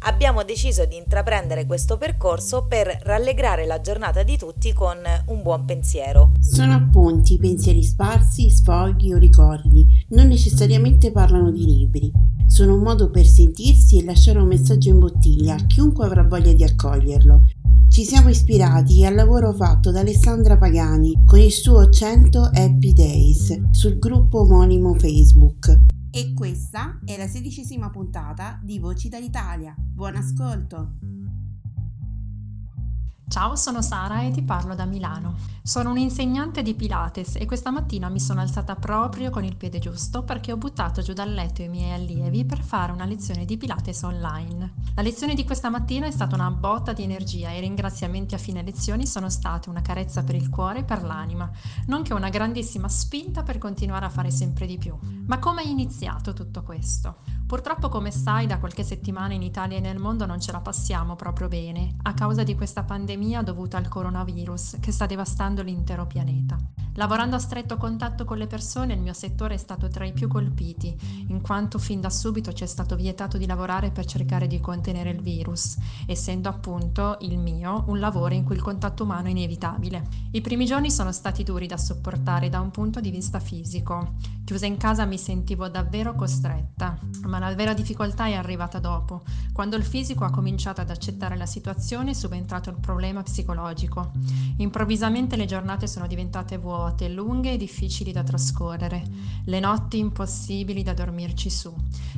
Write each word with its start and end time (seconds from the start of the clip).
abbiamo 0.00 0.42
deciso 0.44 0.84
di 0.84 0.96
intraprendere 0.96 1.66
questo 1.66 1.96
percorso 1.96 2.66
per 2.66 2.98
rallegrare 3.02 3.66
la 3.66 3.80
giornata 3.80 4.22
di 4.22 4.36
tutti 4.36 4.72
con 4.72 4.98
un 5.26 5.42
buon 5.42 5.64
pensiero. 5.64 6.32
Sono 6.40 6.74
appunti, 6.74 7.38
pensieri 7.38 7.82
sparsi, 7.82 8.50
sfoghi 8.50 9.12
o 9.12 9.18
ricordi, 9.18 10.04
non 10.10 10.28
necessariamente 10.28 11.10
parlano 11.10 11.50
di 11.50 11.64
libri. 11.64 12.12
Sono 12.46 12.74
un 12.74 12.82
modo 12.82 13.10
per 13.10 13.26
sentirsi 13.26 13.98
e 13.98 14.04
lasciare 14.04 14.38
un 14.38 14.46
messaggio 14.46 14.90
in 14.90 14.98
bottiglia 14.98 15.54
a 15.54 15.66
chiunque 15.66 16.06
avrà 16.06 16.22
voglia 16.22 16.52
di 16.52 16.64
accoglierlo. 16.64 17.42
Ci 17.88 18.04
siamo 18.04 18.28
ispirati 18.28 19.04
al 19.04 19.14
lavoro 19.14 19.52
fatto 19.52 19.90
da 19.90 20.00
Alessandra 20.00 20.56
Pagani 20.56 21.22
con 21.24 21.38
il 21.38 21.52
suo 21.52 21.88
100 21.88 22.50
Happy 22.52 22.92
Days 22.92 23.70
sul 23.70 23.98
gruppo 23.98 24.40
omonimo 24.40 24.94
Facebook. 24.94 25.95
E 26.16 26.32
questa 26.32 26.98
è 27.04 27.18
la 27.18 27.28
sedicesima 27.28 27.90
puntata 27.90 28.58
di 28.62 28.78
Voci 28.78 29.10
dall'Italia. 29.10 29.74
Buon 29.76 30.16
ascolto! 30.16 31.15
Ciao, 33.28 33.56
sono 33.56 33.82
Sara 33.82 34.22
e 34.22 34.30
ti 34.30 34.40
parlo 34.42 34.76
da 34.76 34.84
Milano. 34.84 35.34
Sono 35.60 35.90
un'insegnante 35.90 36.62
di 36.62 36.74
Pilates 36.74 37.34
e 37.34 37.44
questa 37.44 37.72
mattina 37.72 38.08
mi 38.08 38.20
sono 38.20 38.40
alzata 38.40 38.76
proprio 38.76 39.30
con 39.30 39.42
il 39.42 39.56
piede 39.56 39.80
giusto 39.80 40.22
perché 40.22 40.52
ho 40.52 40.56
buttato 40.56 41.02
giù 41.02 41.12
dal 41.12 41.32
letto 41.32 41.60
i 41.60 41.68
miei 41.68 41.92
allievi 41.92 42.44
per 42.44 42.62
fare 42.62 42.92
una 42.92 43.04
lezione 43.04 43.44
di 43.44 43.56
Pilates 43.56 44.00
online. 44.04 44.74
La 44.94 45.02
lezione 45.02 45.34
di 45.34 45.44
questa 45.44 45.70
mattina 45.70 46.06
è 46.06 46.12
stata 46.12 46.36
una 46.36 46.52
botta 46.52 46.92
di 46.92 47.02
energia 47.02 47.50
e 47.50 47.58
i 47.58 47.60
ringraziamenti 47.62 48.36
a 48.36 48.38
fine 48.38 48.62
lezioni 48.62 49.08
sono 49.08 49.28
state 49.28 49.68
una 49.70 49.82
carezza 49.82 50.22
per 50.22 50.36
il 50.36 50.48
cuore 50.48 50.78
e 50.78 50.84
per 50.84 51.02
l'anima, 51.02 51.50
nonché 51.88 52.14
una 52.14 52.28
grandissima 52.28 52.88
spinta 52.88 53.42
per 53.42 53.58
continuare 53.58 54.04
a 54.04 54.10
fare 54.10 54.30
sempre 54.30 54.66
di 54.66 54.78
più. 54.78 54.96
Ma 55.26 55.40
come 55.40 55.62
è 55.62 55.66
iniziato 55.66 56.32
tutto 56.32 56.62
questo? 56.62 57.16
Purtroppo, 57.46 57.88
come 57.88 58.10
sai, 58.10 58.48
da 58.48 58.58
qualche 58.58 58.82
settimana 58.82 59.32
in 59.32 59.42
Italia 59.42 59.76
e 59.76 59.80
nel 59.80 59.98
mondo 60.00 60.26
non 60.26 60.40
ce 60.40 60.50
la 60.50 60.60
passiamo 60.60 61.14
proprio 61.14 61.46
bene 61.46 61.94
a 62.02 62.12
causa 62.12 62.42
di 62.42 62.56
questa 62.56 62.82
pandemia 62.82 63.42
dovuta 63.42 63.76
al 63.76 63.86
coronavirus 63.86 64.78
che 64.80 64.90
sta 64.90 65.06
devastando 65.06 65.62
l'intero 65.62 66.08
pianeta. 66.08 66.58
Lavorando 66.98 67.36
a 67.36 67.38
stretto 67.38 67.76
contatto 67.76 68.24
con 68.24 68.38
le 68.38 68.46
persone, 68.46 68.94
il 68.94 69.00
mio 69.00 69.12
settore 69.12 69.54
è 69.54 69.58
stato 69.58 69.88
tra 69.88 70.06
i 70.06 70.14
più 70.14 70.28
colpiti, 70.28 70.96
in 71.28 71.42
quanto 71.42 71.78
fin 71.78 72.00
da 72.00 72.08
subito 72.08 72.54
ci 72.54 72.64
è 72.64 72.66
stato 72.66 72.96
vietato 72.96 73.36
di 73.36 73.46
lavorare 73.46 73.90
per 73.90 74.06
cercare 74.06 74.46
di 74.46 74.60
contenere 74.60 75.10
il 75.10 75.20
virus, 75.20 75.76
essendo 76.06 76.48
appunto 76.48 77.18
il 77.20 77.38
mio 77.38 77.84
un 77.88 78.00
lavoro 78.00 78.32
in 78.32 78.44
cui 78.44 78.56
il 78.56 78.62
contatto 78.62 79.04
umano 79.04 79.26
è 79.28 79.30
inevitabile. 79.30 80.06
I 80.30 80.40
primi 80.40 80.64
giorni 80.64 80.90
sono 80.90 81.12
stati 81.12 81.42
duri 81.42 81.66
da 81.66 81.76
sopportare 81.76 82.48
da 82.48 82.60
un 82.60 82.70
punto 82.70 83.00
di 83.00 83.10
vista 83.10 83.40
fisico. 83.40 84.14
Chiusa 84.44 84.64
in 84.64 84.78
casa 84.78 85.04
mi 85.04 85.18
sentivo 85.18 85.68
davvero 85.68 86.14
costretta, 86.14 86.96
ma 87.24 87.35
la 87.38 87.54
vera 87.54 87.74
difficoltà 87.74 88.26
è 88.26 88.34
arrivata 88.34 88.78
dopo, 88.78 89.22
quando 89.52 89.76
il 89.76 89.84
fisico 89.84 90.24
ha 90.24 90.30
cominciato 90.30 90.80
ad 90.80 90.90
accettare 90.90 91.36
la 91.36 91.46
situazione 91.46 92.10
è 92.10 92.14
subentrato 92.14 92.70
il 92.70 92.76
problema 92.80 93.22
psicologico. 93.22 94.12
Improvvisamente 94.56 95.36
le 95.36 95.44
giornate 95.44 95.86
sono 95.86 96.06
diventate 96.06 96.56
vuote, 96.58 97.08
lunghe 97.08 97.52
e 97.52 97.56
difficili 97.56 98.12
da 98.12 98.22
trascorrere, 98.22 99.02
le 99.44 99.60
notti 99.60 99.98
impossibili 99.98 100.82
da 100.82 100.94
dormirci 100.94 101.50
su. 101.50 101.72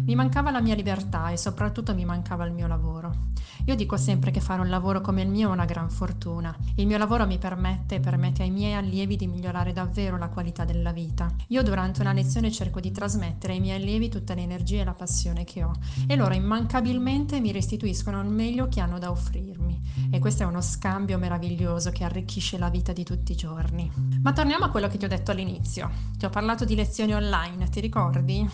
Mi 0.04 0.14
mancava 0.14 0.50
la 0.50 0.60
mia 0.60 0.74
libertà 0.74 1.30
e 1.30 1.36
soprattutto 1.36 1.94
mi 1.94 2.04
mancava 2.04 2.44
il 2.44 2.52
mio 2.52 2.66
lavoro. 2.66 3.26
Io 3.64 3.74
dico 3.74 3.96
sempre 3.96 4.30
che 4.30 4.40
fare 4.40 4.60
un 4.60 4.70
lavoro 4.70 5.00
come 5.00 5.22
il 5.22 5.28
mio 5.28 5.48
è 5.48 5.52
una 5.52 5.64
gran 5.64 5.90
fortuna. 5.90 6.56
Il 6.76 6.86
mio 6.86 6.96
lavoro 6.96 7.26
mi 7.26 7.38
permette 7.38 7.96
e 7.96 8.00
permette 8.00 8.42
ai 8.42 8.50
miei 8.50 8.74
allievi 8.74 9.16
di 9.16 9.26
migliorare 9.26 9.72
davvero 9.72 10.16
la 10.16 10.28
qualità 10.28 10.64
della 10.64 10.92
vita. 10.92 11.28
Io 11.48 11.62
durante 11.62 12.00
una 12.00 12.12
lezione 12.12 12.50
cerco 12.50 12.80
di 12.80 12.90
trasmettere 12.92 13.54
ai 13.54 13.60
miei 13.60 13.80
allievi 13.80 14.08
tutta 14.08 14.34
l'energia 14.34 14.80
e 14.80 14.84
la 14.84 14.92
passione 14.92 15.07
che 15.44 15.62
ho 15.62 15.72
e 16.06 16.16
loro 16.16 16.34
immancabilmente 16.34 17.40
mi 17.40 17.50
restituiscono 17.50 18.20
il 18.20 18.28
meglio 18.28 18.68
che 18.68 18.80
hanno 18.80 18.98
da 18.98 19.10
offrirmi. 19.10 19.80
E 20.10 20.18
questo 20.18 20.42
è 20.42 20.46
uno 20.46 20.60
scambio 20.60 21.18
meraviglioso 21.18 21.90
che 21.90 22.04
arricchisce 22.04 22.58
la 22.58 22.68
vita 22.68 22.92
di 22.92 23.04
tutti 23.04 23.32
i 23.32 23.36
giorni. 23.36 23.90
Ma 24.20 24.32
torniamo 24.32 24.66
a 24.66 24.70
quello 24.70 24.88
che 24.88 24.98
ti 24.98 25.04
ho 25.04 25.08
detto 25.08 25.30
all'inizio. 25.30 25.90
Ti 26.18 26.24
ho 26.24 26.30
parlato 26.30 26.64
di 26.64 26.74
lezioni 26.74 27.14
online, 27.14 27.68
ti 27.68 27.80
ricordi? 27.80 28.48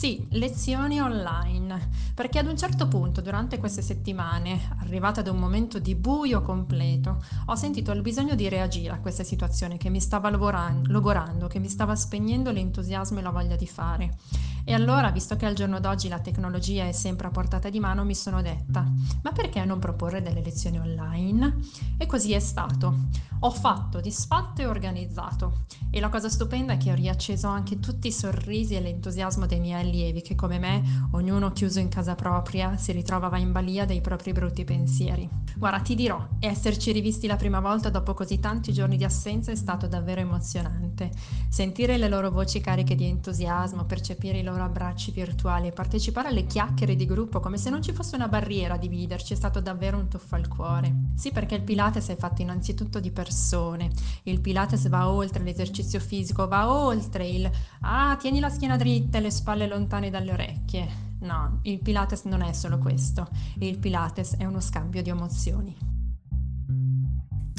Sì, 0.00 0.26
lezioni 0.30 0.98
online, 0.98 1.90
perché 2.14 2.38
ad 2.38 2.46
un 2.46 2.56
certo 2.56 2.88
punto 2.88 3.20
durante 3.20 3.58
queste 3.58 3.82
settimane, 3.82 4.74
arrivata 4.80 5.20
ad 5.20 5.28
un 5.28 5.36
momento 5.36 5.78
di 5.78 5.94
buio 5.94 6.40
completo, 6.40 7.22
ho 7.44 7.54
sentito 7.54 7.92
il 7.92 8.00
bisogno 8.00 8.34
di 8.34 8.48
reagire 8.48 8.94
a 8.94 8.98
questa 8.98 9.24
situazione 9.24 9.76
che 9.76 9.90
mi 9.90 10.00
stava 10.00 10.30
logorando, 10.30 11.48
che 11.48 11.58
mi 11.58 11.68
stava 11.68 11.94
spegnendo 11.96 12.50
l'entusiasmo 12.50 13.18
e 13.18 13.22
la 13.22 13.28
voglia 13.28 13.56
di 13.56 13.66
fare. 13.66 14.16
E 14.64 14.72
allora, 14.72 15.10
visto 15.10 15.36
che 15.36 15.44
al 15.44 15.54
giorno 15.54 15.80
d'oggi 15.80 16.08
la 16.08 16.20
tecnologia 16.20 16.84
è 16.86 16.92
sempre 16.92 17.26
a 17.26 17.30
portata 17.30 17.68
di 17.68 17.80
mano, 17.80 18.04
mi 18.04 18.14
sono 18.14 18.40
detta, 18.40 18.90
ma 19.22 19.32
perché 19.32 19.62
non 19.66 19.80
proporre 19.80 20.22
delle 20.22 20.42
lezioni 20.42 20.78
online? 20.78 21.58
E 21.98 22.06
così 22.06 22.32
è 22.32 22.40
stato. 22.40 23.08
Ho 23.40 23.50
fatto, 23.50 24.00
disfatto 24.00 24.60
e 24.60 24.66
organizzato. 24.66 25.64
E 25.90 25.98
la 25.98 26.10
cosa 26.10 26.28
stupenda 26.28 26.74
è 26.74 26.76
che 26.76 26.92
ho 26.92 26.94
riacceso 26.94 27.48
anche 27.48 27.80
tutti 27.80 28.08
i 28.08 28.12
sorrisi 28.12 28.74
e 28.74 28.80
l'entusiasmo 28.80 29.46
dei 29.46 29.60
miei 29.60 29.89
allievi 29.90 30.22
che 30.22 30.34
come 30.34 30.58
me, 30.58 31.08
ognuno 31.12 31.52
chiuso 31.52 31.80
in 31.80 31.88
casa 31.88 32.14
propria, 32.14 32.76
si 32.76 32.92
ritrovava 32.92 33.38
in 33.38 33.52
balia 33.52 33.84
dei 33.84 34.00
propri 34.00 34.32
brutti 34.32 34.64
pensieri. 34.64 35.28
Guarda, 35.56 35.80
ti 35.80 35.94
dirò, 35.94 36.26
esserci 36.38 36.92
rivisti 36.92 37.26
la 37.26 37.36
prima 37.36 37.60
volta 37.60 37.90
dopo 37.90 38.14
così 38.14 38.38
tanti 38.38 38.72
giorni 38.72 38.96
di 38.96 39.04
assenza 39.04 39.50
è 39.50 39.56
stato 39.56 39.86
davvero 39.88 40.20
emozionante. 40.20 41.10
Sentire 41.48 41.98
le 41.98 42.08
loro 42.08 42.30
voci 42.30 42.60
cariche 42.60 42.94
di 42.94 43.04
entusiasmo, 43.04 43.84
percepire 43.84 44.38
i 44.38 44.42
loro 44.42 44.62
abbracci 44.62 45.10
virtuali 45.10 45.66
e 45.66 45.72
partecipare 45.72 46.28
alle 46.28 46.46
chiacchiere 46.46 46.94
di 46.94 47.04
gruppo 47.04 47.40
come 47.40 47.58
se 47.58 47.68
non 47.68 47.82
ci 47.82 47.92
fosse 47.92 48.14
una 48.14 48.28
barriera 48.28 48.74
a 48.74 48.78
dividerci 48.78 49.32
è 49.32 49.36
stato 49.36 49.60
davvero 49.60 49.98
un 49.98 50.08
tuffo 50.08 50.36
al 50.36 50.48
cuore. 50.48 50.94
Sì, 51.16 51.32
perché 51.32 51.56
il 51.56 51.62
Pilates 51.62 52.08
è 52.08 52.16
fatto 52.16 52.42
innanzitutto 52.42 53.00
di 53.00 53.10
persone. 53.10 53.90
Il 54.22 54.40
Pilates 54.40 54.88
va 54.88 55.10
oltre 55.10 55.42
l'esercizio 55.42 56.00
fisico, 56.00 56.46
va 56.46 56.72
oltre 56.72 57.26
il 57.26 57.50
ah, 57.80 58.16
tieni 58.18 58.40
la 58.40 58.48
schiena 58.48 58.76
dritta 58.76 59.18
e 59.18 59.20
le 59.20 59.30
spalle 59.30 59.66
lontane 59.70 60.10
dalle 60.10 60.32
orecchie. 60.32 61.08
No, 61.20 61.60
il 61.62 61.80
Pilates 61.80 62.24
non 62.24 62.42
è 62.42 62.52
solo 62.52 62.78
questo, 62.78 63.28
il 63.58 63.78
Pilates 63.78 64.36
è 64.36 64.44
uno 64.44 64.60
scambio 64.60 65.02
di 65.02 65.10
emozioni. 65.10 65.89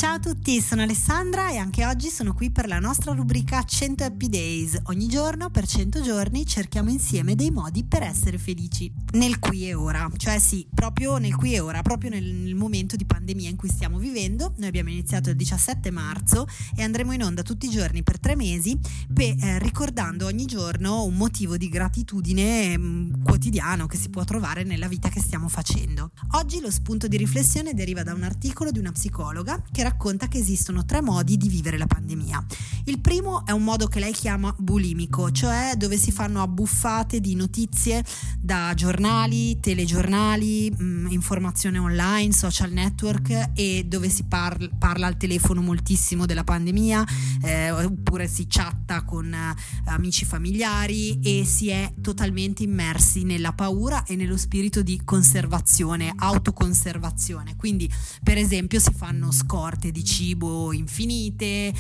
Ciao 0.02 0.16
a 0.16 0.20
tutti, 0.20 0.60
sono 0.62 0.82
Alessandra 0.82 1.52
e 1.52 1.58
anche 1.58 1.86
oggi 1.86 2.10
sono 2.10 2.34
qui 2.34 2.50
per 2.50 2.68
la 2.68 2.80
nostra 2.80 3.14
rubrica 3.14 3.64
100 3.64 4.04
Happy 4.04 4.30
Days. 4.30 4.80
Ogni 4.86 5.06
giorno 5.06 5.52
per 5.52 5.68
100 5.68 6.02
giorni 6.02 6.44
cerchiamo 6.48 6.90
insieme 6.90 7.36
dei 7.36 7.52
modi 7.52 7.84
per 7.84 8.02
essere 8.02 8.40
felici. 8.40 8.92
Nel 9.12 9.38
qui 9.38 9.68
e 9.68 9.76
ora, 9.76 10.10
cioè 10.18 10.40
sì, 10.40 10.68
proprio 10.74 11.18
nel 11.18 11.36
qui 11.36 11.54
e 11.54 11.60
ora, 11.60 11.84
proprio 11.84 12.10
nel, 12.10 12.24
nel 12.24 12.56
momento 12.56 12.96
di 12.96 13.06
pandemia 13.06 13.48
in 13.48 13.56
cui 13.56 13.70
stiamo 13.70 14.00
vivendo. 14.00 14.56
Noi 14.58 14.70
abbiamo 14.70 14.90
iniziato 14.90 15.30
il 15.30 15.36
17 15.36 15.92
marzo 15.92 16.48
e 16.76 16.82
andremo 16.82 17.14
in 17.14 17.22
onda 17.22 17.44
tutti 17.44 17.68
i 17.68 17.70
giorni 17.70 18.02
per 18.02 18.20
tre 18.20 18.36
mesi 18.36 18.76
per, 19.14 19.36
eh, 19.40 19.60
ricordando 19.60 20.26
ogni 20.26 20.48
giorno 20.48 21.04
un 21.04 21.14
motivo 21.14 21.58
di 21.58 21.70
gratitudine 21.70 22.76
mh, 22.76 22.84
mm, 22.84 23.24
quotidiano 23.24 23.86
che 23.86 23.98
si 23.98 24.10
può 24.10 24.24
trovare 24.24 24.64
nella 24.64 24.88
vita 24.88 25.10
che 25.10 25.22
stiamo 25.22 25.48
facendo. 25.48 26.10
Oggi 26.32 26.60
lo 26.60 26.72
spunto 26.72 27.08
di 27.08 27.18
riflessione 27.18 27.76
deriva 27.76 28.02
da 28.02 28.16
un 28.16 28.24
articolo 28.24 28.72
di 28.72 28.80
una 28.80 28.92
psicologa 28.92 29.62
che 29.72 29.84
racconta 29.84 29.90
che 30.28 30.38
esistono 30.38 30.86
tre 30.86 31.02
modi 31.02 31.38
di 31.38 31.50
vivere 31.50 31.78
la 31.78 31.88
pandemia. 31.88 32.46
Il 32.86 33.00
primo 33.00 33.46
è 33.46 33.52
un 33.52 33.64
modo 33.64 33.88
che 33.88 34.00
lei 34.00 34.14
chiama 34.14 34.54
bulimico, 34.58 35.32
cioè 35.32 35.74
dove 35.78 35.98
si 35.98 36.12
fanno 36.12 36.42
abbuffate 36.42 37.20
di 37.20 37.36
notizie 37.36 38.04
da 38.40 38.74
giornali, 38.76 39.60
telegiornali, 39.60 40.72
mh, 40.72 40.84
mm, 40.84 41.08
informazione 41.12 41.78
online, 41.78 42.32
social 42.34 42.72
network 42.72 43.52
e 43.54 43.86
dove 43.88 44.10
si 44.10 44.24
parla, 44.24 44.68
parla 44.78 45.08
al 45.08 45.18
telefono 45.18 45.62
moltissimo 45.62 46.26
della 46.26 46.44
pandemia 46.44 47.06
eh, 47.44 47.72
oppure 47.72 48.28
si 48.28 48.46
chatta 48.48 49.04
con 49.04 49.34
eh, 49.34 49.56
amici 49.86 50.26
familiari 50.26 51.20
e 51.22 51.46
si 51.46 51.70
è 51.70 51.94
totalmente 52.02 52.64
immersi 52.64 53.24
nella 53.24 53.54
paura 53.54 54.04
e 54.06 54.16
nello 54.16 54.38
spirito 54.38 54.82
di 54.82 55.02
conservazione, 55.04 56.14
autoconservazione. 56.16 57.56
Quindi 57.56 57.90
per 58.24 58.38
esempio 58.38 58.80
si 58.80 58.92
fanno 58.94 59.32
scorte 59.32 59.81
di 59.90 60.04
cibo 60.04 60.72
infinite 60.72 61.46
e, 61.46 61.74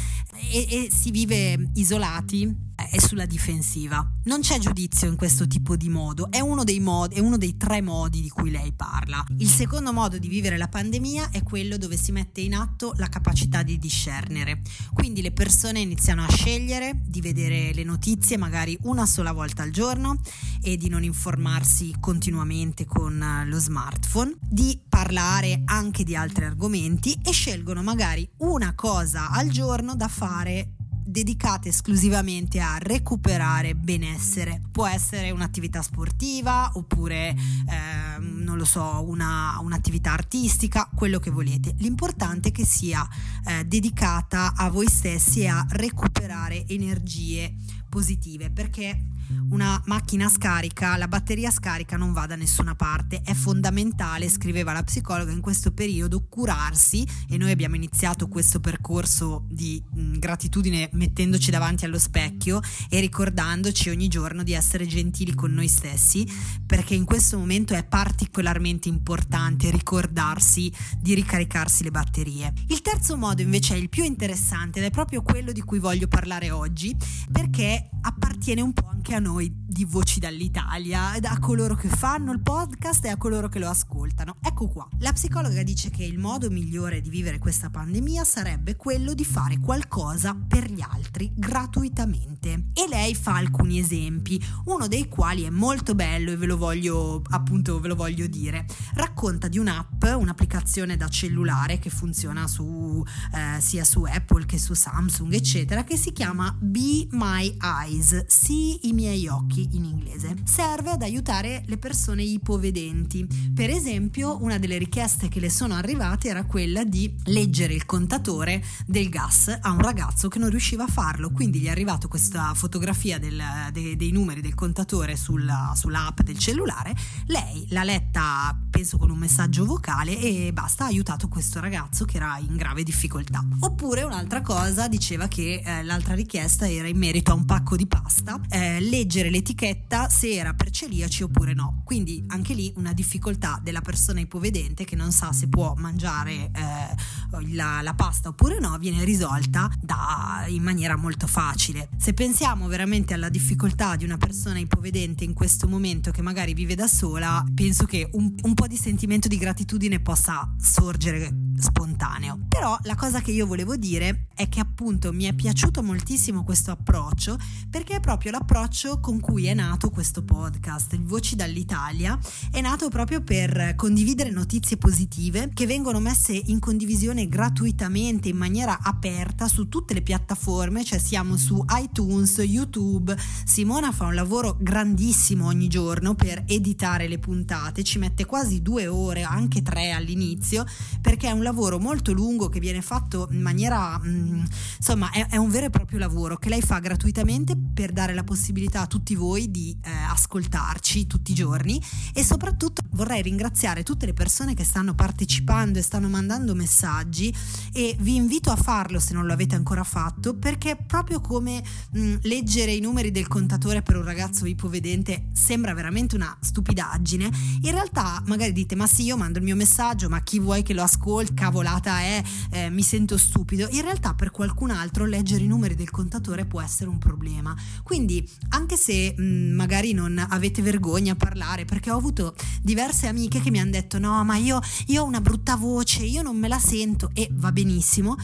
e 0.51 0.87
si 0.91 1.11
vive 1.11 1.69
isolati 1.75 2.70
è 2.89 2.99
sulla 2.99 3.25
difensiva. 3.25 4.05
Non 4.25 4.41
c'è 4.41 4.59
giudizio 4.59 5.07
in 5.07 5.15
questo 5.15 5.47
tipo 5.47 5.75
di 5.75 5.89
modo, 5.89 6.29
è 6.31 6.39
uno 6.39 6.63
dei, 6.63 6.79
modi, 6.79 7.15
è 7.15 7.19
uno 7.19 7.37
dei 7.37 7.57
tre 7.57 7.81
modi 7.81 8.21
di 8.21 8.29
cui 8.29 8.51
lei 8.51 8.73
parla. 8.73 9.23
Il 9.37 9.47
secondo 9.47 9.93
modo 9.93 10.17
di 10.17 10.27
vivere 10.27 10.57
la 10.57 10.67
pandemia 10.67 11.29
è 11.31 11.43
quello 11.43 11.77
dove 11.77 11.97
si 11.97 12.11
mette 12.11 12.41
in 12.41 12.55
atto 12.55 12.93
la 12.97 13.07
capacità 13.07 13.63
di 13.63 13.77
discernere. 13.77 14.61
Quindi 14.93 15.21
le 15.21 15.31
persone 15.31 15.79
iniziano 15.79 16.23
a 16.23 16.31
scegliere 16.31 17.01
di 17.03 17.21
vedere 17.21 17.73
le 17.73 17.83
notizie 17.83 18.37
magari 18.37 18.77
una 18.83 19.05
sola 19.05 19.31
volta 19.31 19.63
al 19.63 19.71
giorno 19.71 20.19
e 20.61 20.77
di 20.77 20.89
non 20.89 21.03
informarsi 21.03 21.95
continuamente 21.99 22.85
con 22.85 23.43
lo 23.45 23.59
smartphone, 23.59 24.35
di 24.41 24.79
parlare 24.87 25.61
anche 25.65 26.03
di 26.03 26.15
altri 26.15 26.45
argomenti 26.45 27.17
e 27.23 27.31
scelgono 27.31 27.81
magari 27.81 28.27
una 28.37 28.73
cosa 28.75 29.29
al 29.29 29.49
giorno 29.49 29.95
da 29.95 30.07
fare 30.07 30.73
dedicate 31.11 31.69
esclusivamente 31.69 32.59
a 32.59 32.77
recuperare 32.79 33.75
benessere. 33.75 34.61
Può 34.71 34.87
essere 34.87 35.29
un'attività 35.31 35.81
sportiva 35.81 36.71
oppure, 36.73 37.29
eh, 37.29 38.19
non 38.19 38.57
lo 38.57 38.65
so, 38.65 39.03
una, 39.07 39.59
un'attività 39.61 40.13
artistica, 40.13 40.89
quello 40.95 41.19
che 41.19 41.29
volete. 41.29 41.75
L'importante 41.77 42.49
è 42.49 42.51
che 42.51 42.65
sia 42.65 43.07
eh, 43.45 43.65
dedicata 43.65 44.53
a 44.55 44.69
voi 44.69 44.87
stessi 44.87 45.41
e 45.41 45.47
a 45.47 45.65
recuperare 45.69 46.65
energie 46.67 47.53
positive 47.89 48.49
perché 48.49 49.10
una 49.49 49.81
macchina 49.85 50.29
scarica, 50.29 50.97
la 50.97 51.07
batteria 51.07 51.51
scarica 51.51 51.97
non 51.97 52.13
va 52.13 52.25
da 52.25 52.35
nessuna 52.35 52.75
parte, 52.75 53.21
è 53.23 53.33
fondamentale, 53.33 54.29
scriveva 54.29 54.71
la 54.71 54.83
psicologa 54.83 55.31
in 55.31 55.41
questo 55.41 55.71
periodo, 55.71 56.25
curarsi 56.27 57.05
e 57.29 57.37
noi 57.37 57.51
abbiamo 57.51 57.75
iniziato 57.75 58.27
questo 58.27 58.59
percorso 58.59 59.45
di 59.49 59.83
gratitudine 59.91 60.89
mettendoci 60.93 61.51
davanti 61.51 61.85
allo 61.85 61.99
specchio 61.99 62.61
e 62.89 62.99
ricordandoci 62.99 63.89
ogni 63.89 64.07
giorno 64.07 64.43
di 64.43 64.53
essere 64.53 64.87
gentili 64.87 65.33
con 65.33 65.51
noi 65.51 65.67
stessi 65.67 66.27
perché 66.65 66.95
in 66.95 67.05
questo 67.05 67.37
momento 67.37 67.73
è 67.73 67.83
particolarmente 67.83 68.87
importante 68.87 69.69
ricordarsi 69.69 70.71
di 70.99 71.13
ricaricarsi 71.13 71.83
le 71.83 71.91
batterie. 71.91 72.53
Il 72.67 72.81
terzo 72.81 73.17
modo 73.17 73.41
invece 73.41 73.75
è 73.75 73.77
il 73.77 73.89
più 73.89 74.03
interessante 74.03 74.79
ed 74.79 74.85
è 74.85 74.91
proprio 74.91 75.21
quello 75.21 75.51
di 75.51 75.61
cui 75.61 75.79
voglio 75.79 76.07
parlare 76.07 76.51
oggi 76.51 76.95
perché 77.31 77.89
appartiene 78.01 78.61
un 78.61 78.73
po' 78.73 78.87
anche 78.87 79.13
a 79.13 79.19
noi 79.21 79.53
di 79.55 79.85
Voci 79.85 80.19
dall'Italia, 80.19 81.11
a 81.13 81.39
coloro 81.39 81.75
che 81.75 81.87
fanno 81.87 82.31
il 82.33 82.41
podcast 82.41 83.05
e 83.05 83.09
a 83.09 83.17
coloro 83.17 83.47
che 83.47 83.59
lo 83.59 83.69
ascoltano. 83.69 84.37
Ecco 84.41 84.67
qua. 84.67 84.87
La 84.99 85.13
psicologa 85.13 85.63
dice 85.63 85.89
che 85.89 86.03
il 86.03 86.17
modo 86.17 86.49
migliore 86.49 86.99
di 86.99 87.09
vivere 87.09 87.37
questa 87.37 87.69
pandemia 87.69 88.23
sarebbe 88.25 88.75
quello 88.75 89.13
di 89.13 89.23
fare 89.23 89.59
qualcosa 89.59 90.35
per 90.35 90.69
gli 90.69 90.81
altri 90.81 91.31
gratuitamente. 91.35 92.71
E 92.73 92.87
lei 92.89 93.15
fa 93.15 93.35
alcuni 93.35 93.79
esempi, 93.79 94.43
uno 94.65 94.87
dei 94.87 95.07
quali 95.07 95.43
è 95.43 95.49
molto 95.49 95.93
bello 95.95 96.31
e 96.31 96.37
ve 96.37 96.47
lo 96.47 96.57
voglio 96.57 97.21
appunto 97.29 97.79
ve 97.79 97.87
lo 97.87 97.95
voglio 97.95 98.27
dire. 98.27 98.65
Racconta 98.95 99.47
di 99.47 99.59
un'app, 99.59 100.03
un'applicazione 100.03 100.97
da 100.97 101.07
cellulare 101.07 101.77
che 101.77 101.89
funziona 101.89 102.47
su 102.47 103.03
eh, 103.33 103.61
sia 103.61 103.83
su 103.83 104.03
Apple 104.03 104.45
che 104.45 104.57
su 104.57 104.73
Samsung, 104.73 105.31
eccetera, 105.33 105.83
che 105.83 105.97
si 105.97 106.11
chiama 106.11 106.55
Be 106.59 107.07
My 107.11 107.55
Eyes, 107.61 108.25
sii 108.25 108.87
i 108.87 108.93
miei 108.93 109.10
occhi 109.27 109.69
in 109.71 109.85
inglese. 109.85 110.35
Serve 110.43 110.91
ad 110.91 111.01
aiutare 111.01 111.63
le 111.65 111.77
persone 111.77 112.23
ipovedenti. 112.23 113.27
Per 113.53 113.69
esempio, 113.69 114.41
una 114.41 114.57
delle 114.57 114.77
richieste 114.77 115.27
che 115.27 115.39
le 115.39 115.49
sono 115.49 115.75
arrivate 115.75 116.29
era 116.29 116.45
quella 116.45 116.83
di 116.83 117.13
leggere 117.25 117.73
il 117.73 117.85
contatore 117.85 118.63
del 118.85 119.09
gas 119.09 119.57
a 119.59 119.71
un 119.71 119.79
ragazzo 119.79 120.27
che 120.27 120.39
non 120.39 120.49
riusciva 120.49 120.83
a 120.83 120.87
farlo. 120.87 121.31
Quindi 121.31 121.59
gli 121.59 121.65
è 121.65 121.69
arrivata 121.69 122.07
questa 122.07 122.53
fotografia 122.53 123.19
del, 123.19 123.41
de, 123.71 123.95
dei 123.95 124.11
numeri 124.11 124.41
del 124.41 124.55
contatore 124.55 125.15
sulla, 125.15 125.73
sull'app 125.75 126.21
del 126.21 126.37
cellulare. 126.37 126.95
Lei 127.25 127.65
l'ha 127.69 127.83
letta, 127.83 128.57
penso, 128.69 128.97
con 128.97 129.09
un 129.09 129.17
messaggio 129.17 129.65
vocale 129.65 130.19
e 130.19 130.51
basta, 130.53 130.85
ha 130.85 130.87
aiutato 130.87 131.27
questo 131.27 131.59
ragazzo 131.59 132.05
che 132.05 132.17
era 132.17 132.37
in 132.39 132.55
grave 132.55 132.83
difficoltà. 132.83 133.45
Oppure 133.59 134.03
un'altra 134.03 134.41
cosa 134.41 134.87
diceva 134.87 135.27
che 135.27 135.61
eh, 135.63 135.83
l'altra 135.83 136.13
richiesta 136.13 136.69
era 136.69 136.87
in 136.87 136.97
merito 136.97 137.31
a 137.31 137.35
un 137.35 137.45
pacco 137.45 137.75
di 137.75 137.85
pasta, 137.85 138.39
eh, 138.49 138.79
leggere 139.01 139.31
l'etichetta 139.31 140.09
se 140.09 140.31
era 140.31 140.53
per 140.53 140.69
celiaci 140.69 141.23
oppure 141.23 141.53
no. 141.53 141.81
Quindi 141.83 142.23
anche 142.27 142.53
lì 142.53 142.71
una 142.75 142.93
difficoltà 142.93 143.59
della 143.61 143.81
persona 143.81 144.19
ipovedente 144.19 144.85
che 144.85 144.95
non 144.95 145.11
sa 145.11 145.31
se 145.31 145.47
può 145.49 145.73
mangiare 145.75 146.51
eh, 146.53 147.51
la, 147.53 147.81
la, 147.81 147.93
pasta 147.95 148.29
oppure 148.29 148.59
no 148.59 148.77
viene 148.77 149.03
risolta 149.03 149.71
da, 149.81 150.45
in 150.47 150.61
maniera 150.61 150.95
molto 150.95 151.25
facile. 151.25 151.89
Se 151.97 152.13
pensiamo 152.13 152.67
veramente 152.67 153.15
alla 153.15 153.29
difficoltà 153.29 153.95
di 153.95 154.05
una 154.05 154.17
persona 154.17 154.59
ipovedente 154.59 155.23
in 155.23 155.33
questo 155.33 155.67
momento 155.67 156.11
che 156.11 156.21
magari 156.21 156.53
vive 156.53 156.75
da 156.75 156.87
sola, 156.87 157.43
penso 157.55 157.85
che 157.85 158.07
un, 158.13 158.33
un 158.43 158.53
po' 158.53 158.67
di 158.67 158.77
sentimento 158.77 159.27
di 159.27 159.37
gratitudine 159.37 159.99
possa 159.99 160.53
sorgere 160.59 161.49
spontaneo. 161.61 162.39
Però 162.47 162.77
la 162.83 162.95
cosa 162.95 163.21
che 163.21 163.31
io 163.31 163.45
volevo 163.45 163.75
dire 163.75 164.27
è 164.35 164.49
che 164.49 164.59
appunto 164.59 165.13
mi 165.13 165.25
è 165.25 165.33
piaciuto 165.33 165.83
moltissimo 165.83 166.43
questo 166.43 166.71
approccio 166.71 167.37
perché 167.69 167.95
è 167.95 167.99
proprio 167.99 168.31
l'approccio 168.31 168.99
con 168.99 169.19
cui 169.19 169.45
è 169.45 169.53
nato 169.53 169.89
questo 169.89 170.23
podcast, 170.23 170.97
Voci 171.01 171.35
dall'Italia, 171.35 172.17
è 172.51 172.61
nato 172.61 172.89
proprio 172.89 173.21
per 173.21 173.75
condividere 173.75 174.29
notizie 174.29 174.77
positive 174.77 175.51
che 175.53 175.65
vengono 175.65 175.99
messe 175.99 176.33
in 176.33 176.59
condivisione 176.59 177.27
gratuitamente 177.27 178.29
in 178.29 178.37
maniera 178.37 178.79
aperta 178.81 179.47
su 179.47 179.69
tutte 179.69 179.93
le 179.93 180.01
piattaforme, 180.01 180.83
cioè 180.83 180.99
siamo 180.99 181.37
su 181.37 181.63
iTunes, 181.79 182.37
YouTube. 182.39 183.15
Simona 183.45 183.91
fa 183.91 184.05
un 184.05 184.15
lavoro 184.15 184.57
grandissimo 184.59 185.45
ogni 185.45 185.67
giorno 185.67 186.15
per 186.15 186.43
editare 186.47 187.07
le 187.07 187.19
puntate, 187.19 187.83
ci 187.83 187.99
mette 187.99 188.25
quasi 188.25 188.61
due 188.61 188.87
ore, 188.87 189.23
anche 189.23 189.61
tre 189.61 189.91
all'inizio, 189.91 190.65
perché 191.01 191.27
è 191.27 191.31
un 191.31 191.43
lavoro 191.43 191.50
molto 191.51 192.11
lungo 192.11 192.49
che 192.49 192.59
viene 192.59 192.81
fatto 192.81 193.27
in 193.31 193.41
maniera, 193.41 193.97
mh, 193.97 194.09
mm, 194.09 194.43
insomma, 194.77 195.09
è, 195.11 195.27
è 195.29 195.37
un 195.37 195.49
vero 195.49 195.65
e 195.65 195.69
proprio 195.69 195.99
lavoro 195.99 196.37
che 196.37 196.49
lei 196.49 196.61
fa 196.61 196.79
gratuitamente 196.79 197.55
per 197.55 197.91
dare 197.91 198.13
la 198.13 198.23
possibilità 198.23 198.81
a 198.81 198.87
tutti 198.87 199.15
voi 199.15 199.29
voi 199.31 199.49
di 199.49 199.77
eh, 199.83 199.89
ascoltarci 199.89 201.07
tutti 201.07 201.31
i 201.31 201.35
giorni 201.35 201.81
e 202.13 202.23
soprattutto 202.23 202.81
vorrei 202.91 203.21
ringraziare 203.21 203.83
tutte 203.83 204.05
le 204.05 204.13
persone 204.13 204.53
che 204.53 204.63
stanno 204.63 204.93
partecipando 204.93 205.79
e 205.79 205.81
stanno 205.81 206.09
mandando 206.09 206.53
messaggi 206.53 207.33
e 207.71 207.95
vi 207.99 208.15
invito 208.15 208.51
a 208.51 208.55
farlo 208.55 208.99
se 208.99 209.13
non 209.13 209.25
lo 209.25 209.33
avete 209.33 209.55
ancora 209.55 209.83
fatto 209.83 210.35
perché 210.35 210.75
proprio 210.75 211.21
come 211.21 211.63
mh, 211.91 212.15
leggere 212.23 212.73
i 212.73 212.79
numeri 212.79 213.11
del 213.11 213.27
contatore 213.27 213.81
per 213.81 213.95
un 213.95 214.03
ragazzo 214.03 214.45
ipovedente 214.45 215.27
sembra 215.33 215.73
veramente 215.73 216.15
una 216.15 216.35
stupidaggine, 216.39 217.29
in 217.61 217.71
realtà 217.71 218.21
magari 218.25 218.51
dite 218.51 218.75
ma 218.75 218.87
sì 218.87 219.03
io 219.03 219.17
mando 219.17 219.37
il 219.37 219.45
mio 219.45 219.55
messaggio 219.55 220.09
ma 220.09 220.21
chi 220.21 220.39
vuoi 220.39 220.63
che 220.63 220.73
lo 220.73 220.83
ascolti, 220.83 221.40
cavolata 221.41 222.01
è, 222.01 222.23
eh, 222.51 222.69
mi 222.69 222.83
sento 222.83 223.17
stupido, 223.17 223.67
in 223.71 223.81
realtà 223.81 224.13
per 224.13 224.29
qualcun 224.29 224.69
altro 224.69 225.05
leggere 225.05 225.43
i 225.43 225.47
numeri 225.47 225.73
del 225.73 225.89
contatore 225.89 226.45
può 226.45 226.61
essere 226.61 226.89
un 226.89 226.99
problema, 226.99 227.55
quindi 227.83 228.27
anche 228.49 228.77
se 228.77 229.15
Mm, 229.21 229.53
magari 229.53 229.93
non 229.93 230.17
avete 230.29 230.61
vergogna 230.61 231.13
a 231.13 231.15
parlare, 231.15 231.65
perché 231.65 231.91
ho 231.91 231.97
avuto 231.97 232.35
diverse 232.61 233.07
amiche 233.07 233.39
che 233.39 233.51
mi 233.51 233.59
hanno 233.59 233.71
detto 233.71 233.99
no, 233.99 234.23
ma 234.23 234.35
io, 234.37 234.59
io 234.87 235.03
ho 235.03 235.05
una 235.05 235.21
brutta 235.21 235.55
voce, 235.55 236.03
io 236.03 236.21
non 236.21 236.37
me 236.37 236.47
la 236.47 236.59
sento 236.59 237.11
e 237.13 237.29
va 237.31 237.51
benissimo, 237.51 238.17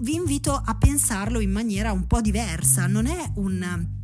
vi 0.00 0.14
invito 0.14 0.52
a 0.52 0.74
pensarlo 0.76 1.40
in 1.40 1.50
maniera 1.50 1.92
un 1.92 2.06
po' 2.06 2.20
diversa, 2.20 2.86
non 2.86 3.06
è 3.06 3.32
un 3.36 4.02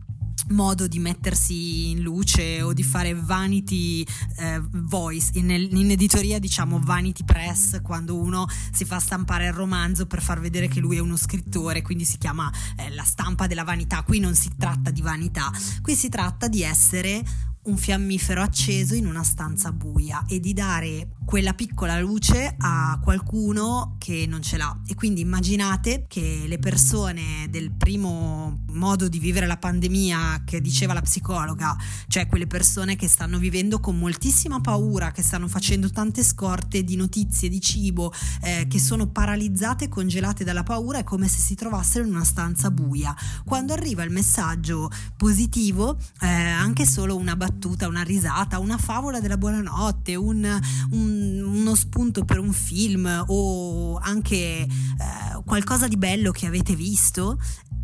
modo 0.51 0.87
di 0.87 0.99
mettersi 0.99 1.91
in 1.91 2.01
luce 2.01 2.63
o 2.63 2.73
di 2.73 2.83
fare 2.83 3.15
vanity 3.15 4.05
eh, 4.37 4.61
voice. 4.73 5.31
In, 5.35 5.51
in, 5.51 5.91
editoria 5.91 6.39
diciamo 6.39 6.81
vanity 6.83 7.25
press 7.25 7.81
quando 7.83 8.17
uno 8.17 8.47
si 8.73 8.85
fa 8.85 8.99
stampare 8.99 9.47
il 9.47 9.53
romanzo 9.53 10.07
per 10.07 10.23
far 10.23 10.41
vedere 10.41 10.69
che 10.69 10.81
lui 10.81 10.97
è 10.97 11.01
uno 11.01 11.17
scrittore 11.17 11.83
quindi 11.83 12.05
si 12.05 12.19
chiama 12.19 12.51
eh, 12.77 12.91
la 12.91 13.05
stampa 13.05 13.47
della 13.47 13.65
vanità. 13.65 14.03
Qui 14.03 14.19
non 14.19 14.35
si 14.35 14.51
tratta 14.57 14.91
di 14.91 15.03
vanità. 15.03 15.51
Qui 15.83 15.95
si 15.95 16.09
tratta 16.09 16.49
di 16.49 16.63
essere 16.63 17.23
un 17.63 17.77
fiammifero 17.77 18.41
acceso 18.41 18.95
in 18.95 19.07
una 19.07 19.23
stanza 19.23 19.71
buia 19.71 20.25
e 20.27 20.41
di 20.41 20.55
dare 20.55 21.09
quella 21.31 21.55
piccola 21.55 22.01
luce 22.01 22.57
a 22.59 22.99
qualcuno 23.01 23.95
che 23.99 24.27
non 24.27 24.43
ce 24.43 24.57
l'ha. 24.57 24.77
E 24.89 24.97
quindi 24.97 25.21
immaginate 25.21 26.07
che 26.09 26.43
le 26.49 26.59
persone 26.59 27.47
del 27.51 27.71
primo 27.71 28.65
modo 28.73 29.07
di 29.07 29.21
vivere 29.21 29.47
la 29.47 29.57
pandemia 29.57 30.43
che 30.45 30.61
diceva 30.61 30.93
la 30.93 31.03
psicologa, 31.03 31.77
cioè 32.09 32.27
quelle 32.27 32.49
persone 32.49 32.97
che 32.97 33.07
stanno 33.07 33.39
vivendo 33.39 33.79
con 33.79 33.97
moltissima 33.97 34.61
paura, 34.61 35.13
che 35.13 35.23
stanno 35.23 35.47
facendo 35.47 35.89
tante 35.93 36.25
scorte 36.25 36.83
di 36.83 36.97
notizie, 36.97 37.49
di 37.49 37.61
cibo, 37.61 38.13
eh, 38.43 38.67
che 38.69 38.81
sono 38.81 39.07
paralizzate, 39.07 39.89
congelate 39.89 40.43
dalla 40.43 40.65
paura, 40.65 40.99
è 40.99 41.05
come 41.05 41.29
se 41.29 41.39
si 41.39 41.55
trovassero 41.55 42.05
in 42.05 42.11
una 42.11 42.25
stanza 42.25 42.73
buia. 42.73 43.15
Quando 43.45 43.73
arriva 43.73 44.03
il 44.03 44.11
messaggio 44.11 44.91
positivo, 45.17 45.97
eh, 46.23 46.27
anche 46.27 46.85
solo 46.87 47.15
una 47.15 47.37
battuta, 47.37 47.87
una 47.87 48.03
risata, 48.03 48.59
una 48.59 48.79
favola 48.79 49.21
della 49.21 49.37
buonanotte, 49.37 50.17
un, 50.17 50.61
un, 51.21 51.43
uno 51.43 51.75
spunto 51.75 52.25
per 52.25 52.39
un 52.39 52.53
film 52.53 53.25
o 53.27 53.97
anche 53.99 54.37
eh, 54.37 54.69
qualcosa 55.45 55.87
di 55.89 55.97
bello 55.97 56.31
che 56.31 56.47
avete 56.47 56.75
visto, 56.75 57.39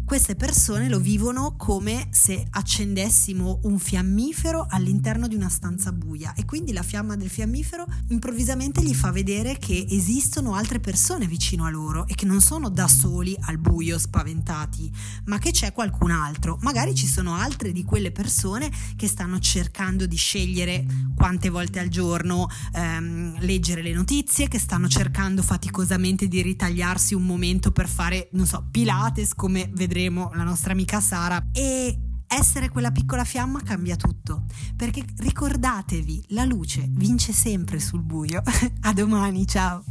queste 0.06 0.36
persone 0.36 0.88
lo 0.88 1.00
vivono 1.00 1.56
come 1.56 2.06
se 2.10 2.46
accendessimo 2.50 3.58
un 3.64 3.76
fiammifero 3.76 4.64
all'interno 4.70 5.26
di 5.26 5.34
una 5.34 5.48
stanza 5.48 5.90
buia 5.90 6.32
e 6.34 6.44
quindi 6.44 6.72
la 6.72 6.84
fiamma 6.84 7.16
del 7.16 7.28
fiammifero 7.28 7.84
improvvisamente 8.10 8.84
gli 8.84 8.94
fa 8.94 9.10
vedere 9.10 9.58
che 9.58 9.84
esistono 9.90 10.54
altre 10.54 10.78
persone 10.78 11.26
vicino 11.26 11.64
a 11.64 11.70
loro 11.70 12.06
e 12.06 12.14
che 12.14 12.24
non 12.24 12.40
sono 12.40 12.68
da 12.68 12.86
soli 12.86 13.36
al 13.46 13.58
buio 13.58 13.98
spaventati, 13.98 14.88
ma 15.24 15.38
che 15.38 15.50
c'è 15.50 15.72
qualcun 15.72 16.12
altro. 16.12 16.56
Magari 16.60 16.94
ci 16.94 17.08
sono 17.08 17.34
altre 17.34 17.72
di 17.72 17.82
quelle 17.82 18.12
persone 18.12 18.70
che 18.94 19.08
stanno 19.08 19.40
cercando 19.40 20.06
di 20.06 20.16
scegliere 20.16 20.86
quante 21.16 21.50
volte 21.50 21.80
al 21.80 21.88
giorno 21.88 22.48
ehm, 22.74 23.40
leggere 23.40 23.82
le 23.82 23.92
notizie, 23.92 24.46
che 24.46 24.60
stanno 24.60 24.86
cercando 24.86 25.42
faticosamente 25.42 26.28
di 26.28 26.42
ritagliarsi 26.42 27.12
un 27.12 27.26
momento 27.26 27.72
per 27.72 27.88
fare, 27.88 28.28
non 28.34 28.46
so, 28.46 28.68
Pilates 28.70 29.34
come 29.34 29.68
vedremo 29.74 29.94
vedremo 29.96 30.30
la 30.34 30.42
nostra 30.42 30.72
amica 30.72 31.00
Sara 31.00 31.42
e 31.52 31.98
essere 32.26 32.68
quella 32.68 32.90
piccola 32.90 33.24
fiamma 33.24 33.62
cambia 33.62 33.96
tutto, 33.96 34.44
perché 34.76 35.02
ricordatevi, 35.16 36.26
la 36.28 36.44
luce 36.44 36.84
vince 36.90 37.32
sempre 37.32 37.80
sul 37.80 38.02
buio. 38.02 38.42
a 38.82 38.92
domani, 38.92 39.46
ciao. 39.46 39.82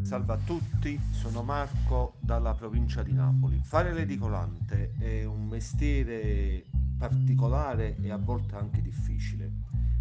Salve 0.00 0.32
a 0.32 0.38
tutti, 0.38 0.98
sono 1.10 1.42
Marco 1.42 2.16
dalla 2.20 2.54
provincia 2.54 3.02
di 3.02 3.12
Napoli. 3.12 3.60
Fare 3.62 3.92
l'edicolante 3.92 4.94
è 4.98 5.24
un 5.24 5.48
mestiere 5.48 6.64
particolare 6.96 7.98
e 8.00 8.10
a 8.10 8.16
volte 8.16 8.54
anche 8.54 8.80
difficile. 8.80 9.52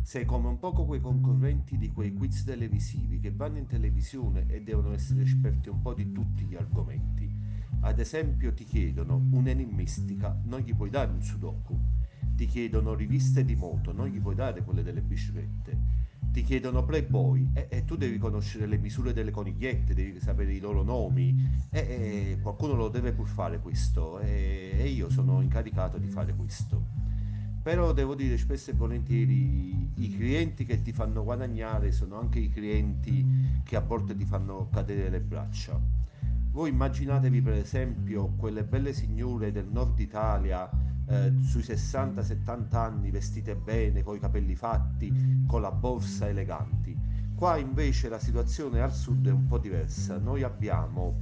Sei 0.04 0.24
come 0.24 0.48
un 0.48 0.58
poco 0.58 0.86
quei 0.86 1.02
concorrenti 1.02 1.78
di 1.78 1.92
quei 1.92 2.14
quiz 2.14 2.46
televisivi 2.46 3.20
che 3.20 3.34
vanno 3.34 3.58
in 3.58 3.68
televisione 3.68 4.46
e 4.48 4.62
devono 4.62 4.94
essere 4.94 5.24
esperti 5.24 5.68
un 5.68 5.82
po' 5.82 5.94
di 5.94 6.14
tutti 6.14 6.46
gli 6.46 6.56
argomenti 6.56 7.42
ad 7.82 8.00
esempio 8.00 8.54
ti 8.54 8.64
chiedono 8.64 9.28
un'enigmistica, 9.32 10.40
non 10.46 10.60
gli 10.60 10.76
puoi 10.76 10.90
dare 10.90 11.12
un 11.12 11.22
sudoku. 11.22 11.78
Ti 12.36 12.46
chiedono 12.46 12.94
riviste 12.94 13.44
di 13.44 13.56
moto, 13.56 13.92
non 13.92 14.08
gli 14.08 14.20
puoi 14.20 14.36
dare 14.36 14.64
quelle 14.64 14.84
delle 14.84 15.02
biciclette. 15.02 16.00
Ti 16.32 16.44
chiedono 16.44 16.86
Playboy 16.86 17.50
e, 17.54 17.68
e 17.70 17.86
tu 17.86 17.98
devi 17.98 18.18
conoscere 18.18 18.66
le 18.68 18.78
misure 18.78 19.14
delle 19.14 19.32
conigliette, 19.32 19.94
devi 19.94 20.20
sapere 20.20 20.54
i 20.54 20.60
loro 20.60 20.84
nomi. 20.84 21.36
E, 21.70 21.80
e 21.80 22.40
qualcuno 22.42 22.76
lo 22.76 22.88
deve 22.90 23.14
pur 23.14 23.28
fare 23.28 23.60
questo 23.60 24.20
e, 24.20 24.76
e 24.78 24.88
io 24.88 25.10
sono 25.10 25.42
incaricato 25.42 25.98
di 25.98 26.08
fare 26.08 26.36
questo 26.36 27.02
però 27.62 27.94
devo 27.94 28.16
dire 28.16 28.40
spesso 28.40 28.72
e 28.72 28.74
volentieri 28.74 29.92
i 29.94 30.16
clienti 30.16 30.66
che 30.66 30.82
ti 30.82 30.92
fanno 30.92 31.24
guadagnare 31.24 31.92
sono 31.92 32.18
anche 32.20 32.40
i 32.40 32.50
clienti 32.50 33.24
che 33.64 33.76
a 33.76 33.82
volte 33.82 34.16
ti 34.16 34.26
fanno 34.26 34.68
cadere 34.72 35.10
le 35.10 35.22
braccia 35.22 36.01
voi 36.52 36.70
immaginatevi 36.70 37.42
per 37.42 37.54
esempio 37.54 38.34
quelle 38.36 38.66
belle 38.66 38.92
signore 38.92 39.54
del 39.54 39.68
nord 39.68 39.98
Italia 40.00 40.70
eh, 41.08 41.34
sui 41.42 41.62
60-70 41.62 42.76
anni 42.76 43.10
vestite 43.10 43.56
bene, 43.56 44.04
con 44.04 44.18
i 44.18 44.20
capelli 44.20 44.56
fatti, 44.56 45.44
con 45.48 45.62
la 45.62 45.72
borsa 45.72 46.28
eleganti. 46.28 46.98
Qua 47.36 47.56
invece 47.56 48.10
la 48.10 48.20
situazione 48.20 48.82
al 48.82 48.94
sud 48.94 49.28
è 49.28 49.32
un 49.32 49.48
po' 49.48 49.58
diversa. 49.60 50.18
Noi 50.18 50.44
abbiamo 50.44 51.22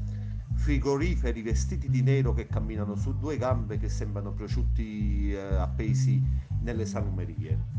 frigoriferi 0.55 1.43
vestiti 1.43 1.89
di 1.89 2.01
nero 2.01 2.33
che 2.33 2.47
camminano 2.47 2.95
su 2.95 3.17
due 3.17 3.37
gambe 3.37 3.77
che 3.77 3.87
sembrano 3.87 4.33
prosciutti 4.33 5.31
eh, 5.31 5.37
appesi 5.37 6.21
nelle 6.61 6.87
salumerie. 6.87 7.77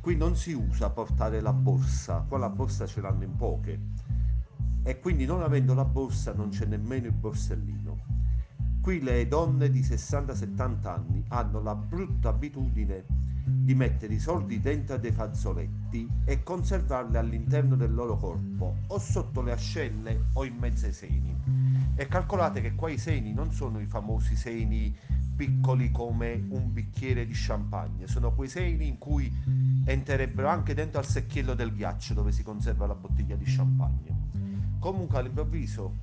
Qui 0.00 0.16
non 0.16 0.36
si 0.36 0.52
usa 0.54 0.88
portare 0.88 1.40
la 1.42 1.52
borsa, 1.52 2.24
qua 2.26 2.38
la 2.38 2.48
borsa 2.48 2.86
ce 2.86 3.02
l'hanno 3.02 3.24
in 3.24 3.36
poche 3.36 4.07
e 4.88 5.00
quindi 5.00 5.26
non 5.26 5.42
avendo 5.42 5.74
la 5.74 5.84
borsa 5.84 6.32
non 6.32 6.48
c'è 6.48 6.64
nemmeno 6.64 7.08
il 7.08 7.12
borsellino. 7.12 7.98
Qui 8.80 9.02
le 9.02 9.28
donne 9.28 9.68
di 9.68 9.82
60-70 9.82 10.86
anni 10.86 11.22
hanno 11.28 11.60
la 11.60 11.74
brutta 11.74 12.30
abitudine 12.30 13.04
di 13.44 13.74
mettere 13.74 14.14
i 14.14 14.18
soldi 14.18 14.60
dentro 14.60 14.96
dei 14.96 15.12
fazzoletti 15.12 16.08
e 16.24 16.42
conservarli 16.42 17.18
all'interno 17.18 17.76
del 17.76 17.92
loro 17.92 18.16
corpo 18.16 18.76
o 18.86 18.98
sotto 18.98 19.42
le 19.42 19.52
ascelle 19.52 20.28
o 20.32 20.46
in 20.46 20.56
mezzo 20.56 20.86
ai 20.86 20.94
seni. 20.94 21.36
E 21.94 22.06
calcolate 22.06 22.62
che 22.62 22.74
qua 22.74 22.88
i 22.88 22.96
seni 22.96 23.34
non 23.34 23.52
sono 23.52 23.80
i 23.80 23.86
famosi 23.86 24.36
seni 24.36 24.96
piccoli 25.36 25.90
come 25.90 26.46
un 26.48 26.72
bicchiere 26.72 27.26
di 27.26 27.34
champagne, 27.34 28.06
sono 28.06 28.32
quei 28.32 28.48
seni 28.48 28.88
in 28.88 28.96
cui 28.96 29.30
entrerebbero 29.84 30.48
anche 30.48 30.72
dentro 30.72 30.98
al 30.98 31.06
secchiello 31.06 31.52
del 31.52 31.74
ghiaccio 31.74 32.14
dove 32.14 32.32
si 32.32 32.42
conserva 32.42 32.86
la 32.86 32.94
bottiglia 32.94 33.36
di 33.36 33.44
champagne. 33.44 34.17
Comunque 34.78 35.18
all'improvviso 35.18 35.96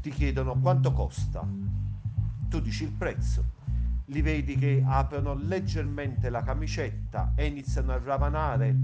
ti 0.00 0.10
chiedono 0.10 0.58
quanto 0.58 0.92
costa, 0.92 1.46
tu 2.48 2.60
dici 2.60 2.84
il 2.84 2.92
prezzo, 2.92 3.44
li 4.06 4.22
vedi 4.22 4.56
che 4.56 4.82
aprono 4.84 5.34
leggermente 5.34 6.30
la 6.30 6.42
camicetta 6.42 7.32
e 7.34 7.46
iniziano 7.46 7.92
a 7.92 7.98
ravanare 7.98 8.76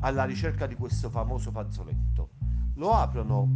alla 0.00 0.24
ricerca 0.24 0.66
di 0.66 0.74
questo 0.74 1.10
famoso 1.10 1.50
fazzoletto. 1.50 2.30
Lo 2.74 2.92
aprono, 2.94 3.48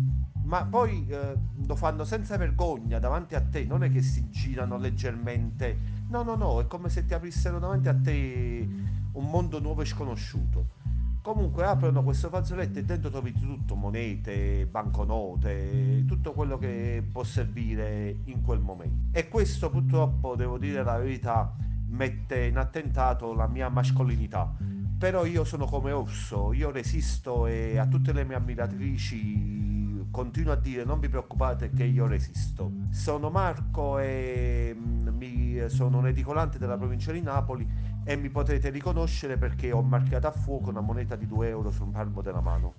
ma 0.45 0.65
poi 0.65 1.07
eh, 1.09 1.37
lo 1.67 1.77
fanno 1.77 2.05
senza 2.05 2.37
vergogna 2.37 2.99
davanti 2.99 3.35
a 3.35 3.41
te, 3.43 3.65
non 3.65 3.85
è 3.85 3.91
che 3.91 4.03
si 4.03 4.29
girano 4.31 4.77
leggermente, 4.77 5.79
no, 6.09 6.23
no, 6.23 6.35
no, 6.35 6.61
è 6.61 6.67
come 6.67 6.89
se 6.89 7.05
ti 7.07 7.15
aprissero 7.15 7.59
davanti 7.59 7.89
a 7.89 7.95
te 7.95 8.69
un 9.13 9.31
mondo 9.31 9.61
nuovo 9.61 9.83
e 9.83 9.87
sconosciuto. 9.87 10.83
Comunque 11.25 11.65
aprono 11.65 12.03
questo 12.03 12.29
fazzoletto 12.29 12.81
e 12.81 12.85
dentro 12.85 13.09
trovi 13.09 13.33
tutto, 13.33 13.75
monete, 13.77 14.67
banconote, 14.67 16.05
tutto 16.07 16.35
quello 16.35 16.59
che 16.59 17.03
può 17.11 17.25
servire 17.25 18.19
in 18.25 18.43
quel 18.43 18.61
momento. 18.61 19.17
E 19.17 19.29
questo 19.29 19.71
purtroppo, 19.71 20.37
devo 20.37 20.59
dire 20.59 20.85
la 20.85 20.99
verità, 20.99 21.51
mette 21.89 22.45
in 22.45 22.59
attentato 22.59 23.33
la 23.33 23.47
mia 23.47 23.71
mascolinità. 23.71 24.55
Però 24.99 25.25
io 25.25 25.45
sono 25.45 25.65
come 25.65 25.93
orso, 25.93 26.53
io 26.53 26.71
resisto 26.71 27.47
e 27.47 27.79
a 27.79 27.87
tutte 27.87 28.13
le 28.13 28.25
mie 28.25 28.37
ammiratrici 28.37 29.65
continuo 30.11 30.53
a 30.53 30.57
dire 30.57 30.85
non 30.85 31.01
vi 31.01 31.09
preoccupate 31.09 31.71
che 31.71 31.85
io 31.85 32.07
resisto. 32.07 32.71
Sono 32.91 33.31
Marco 33.31 33.99
e 33.99 34.77
mm, 34.79 35.09
mi, 35.09 35.69
sono 35.69 35.99
un 35.99 36.07
edicolante 36.07 36.59
della 36.59 36.77
provincia 36.77 37.13
di 37.13 37.23
Napoli 37.23 37.67
e 38.05 38.17
mi 38.17 38.29
potrete 38.29 38.69
riconoscere 38.71 39.39
perché 39.39 39.73
ho 39.73 39.83
marchiato 39.83 40.27
a 40.27 40.31
fuoco 40.31 40.71
una 40.71 40.81
moneta 40.81 41.17
di 41.17 41.27
2 41.27 41.49
euro 41.49 41.71
sul 41.71 41.91
palmo 41.91 42.21
della 42.23 42.41
mano. 42.41 42.75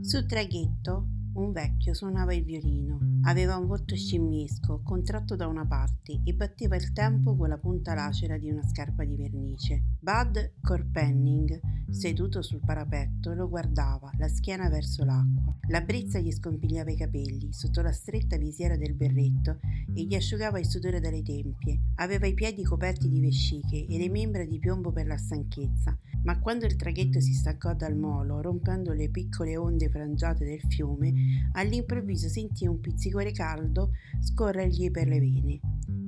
Sul 0.00 0.26
traghetto 0.26 1.06
un 1.34 1.52
vecchio 1.52 1.94
suonava 1.94 2.34
il 2.34 2.44
violino. 2.44 3.11
Aveva 3.24 3.56
un 3.56 3.66
volto 3.66 3.94
scimmiesco, 3.94 4.80
contratto 4.82 5.36
da 5.36 5.46
una 5.46 5.64
parte, 5.64 6.20
e 6.24 6.34
batteva 6.34 6.74
il 6.74 6.92
tempo 6.92 7.36
con 7.36 7.48
la 7.48 7.56
punta 7.56 7.94
lacera 7.94 8.36
di 8.36 8.50
una 8.50 8.66
scarpa 8.66 9.04
di 9.04 9.16
vernice. 9.16 9.82
Bud 10.00 10.54
Corpenning, 10.60 11.60
seduto 11.88 12.42
sul 12.42 12.60
parapetto, 12.64 13.32
lo 13.34 13.48
guardava, 13.48 14.10
la 14.18 14.26
schiena 14.26 14.68
verso 14.68 15.04
l'acqua. 15.04 15.56
La 15.68 15.82
brezza 15.82 16.18
gli 16.18 16.32
scompigliava 16.32 16.90
i 16.90 16.96
capelli 16.96 17.52
sotto 17.52 17.80
la 17.80 17.92
stretta 17.92 18.36
visiera 18.36 18.76
del 18.76 18.94
berretto 18.94 19.60
e 19.94 20.02
gli 20.02 20.14
asciugava 20.14 20.58
il 20.58 20.66
sudore 20.66 20.98
dalle 20.98 21.22
tempie. 21.22 21.80
Aveva 21.96 22.26
i 22.26 22.34
piedi 22.34 22.64
coperti 22.64 23.08
di 23.08 23.20
vesciche 23.20 23.86
e 23.86 23.98
le 23.98 24.08
membra 24.08 24.44
di 24.44 24.58
piombo 24.58 24.90
per 24.90 25.06
la 25.06 25.16
stanchezza, 25.16 25.96
ma 26.24 26.40
quando 26.40 26.66
il 26.66 26.76
traghetto 26.76 27.20
si 27.20 27.34
staccò 27.34 27.74
dal 27.74 27.96
molo, 27.96 28.40
rompendo 28.40 28.92
le 28.92 29.10
piccole 29.10 29.56
onde 29.56 29.88
frangiate 29.88 30.44
del 30.44 30.60
fiume, 30.68 31.50
all'improvviso 31.52 32.28
sentì 32.28 32.66
un 32.66 32.80
pizzicore 33.12 33.32
caldo 33.32 33.90
scorrergli 34.20 34.90
per 34.90 35.06
le 35.06 35.20
vene. 35.20 35.60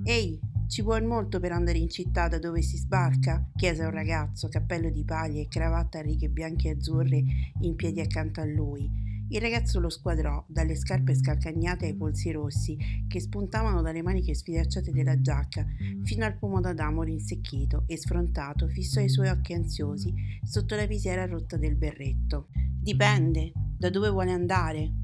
Ehi, 0.04 0.40
ci 0.68 0.82
vuol 0.82 1.04
molto 1.04 1.38
per 1.38 1.52
andare 1.52 1.78
in 1.78 1.90
città 1.90 2.28
da 2.28 2.38
dove 2.38 2.62
si 2.62 2.78
sbarca? 2.78 3.50
chiese 3.54 3.84
un 3.84 3.90
ragazzo, 3.90 4.48
cappello 4.48 4.90
di 4.90 5.04
paglia 5.04 5.40
e 5.40 5.48
cravatta 5.48 5.98
a 5.98 6.02
righe 6.02 6.28
bianche 6.28 6.68
e 6.68 6.72
azzurre 6.72 7.22
in 7.60 7.74
piedi 7.76 8.00
accanto 8.00 8.40
a 8.40 8.46
lui. 8.46 9.02
Il 9.28 9.40
ragazzo 9.40 9.80
lo 9.80 9.88
squadrò, 9.88 10.44
dalle 10.48 10.74
scarpe 10.74 11.14
scalcagnate 11.14 11.86
ai 11.86 11.94
polsi 11.94 12.30
rossi 12.30 12.76
che 13.08 13.20
spuntavano 13.20 13.80
dalle 13.82 14.02
maniche 14.02 14.34
sfilacciate 14.34 14.90
della 14.90 15.20
giacca, 15.20 15.64
fino 16.02 16.24
al 16.24 16.36
pomo 16.38 16.60
d'Adamo 16.60 17.02
rinsecchito 17.02 17.84
e 17.86 17.96
sfrontato 17.96 18.68
fissò 18.68 19.00
i 19.00 19.08
suoi 19.08 19.28
occhi 19.28 19.54
ansiosi 19.54 20.12
sotto 20.42 20.76
la 20.76 20.86
visiera 20.86 21.26
rotta 21.26 21.56
del 21.56 21.76
berretto. 21.76 22.48
Dipende, 22.80 23.52
da 23.78 23.88
dove 23.88 24.10
vuole 24.10 24.30
andare? 24.30 25.03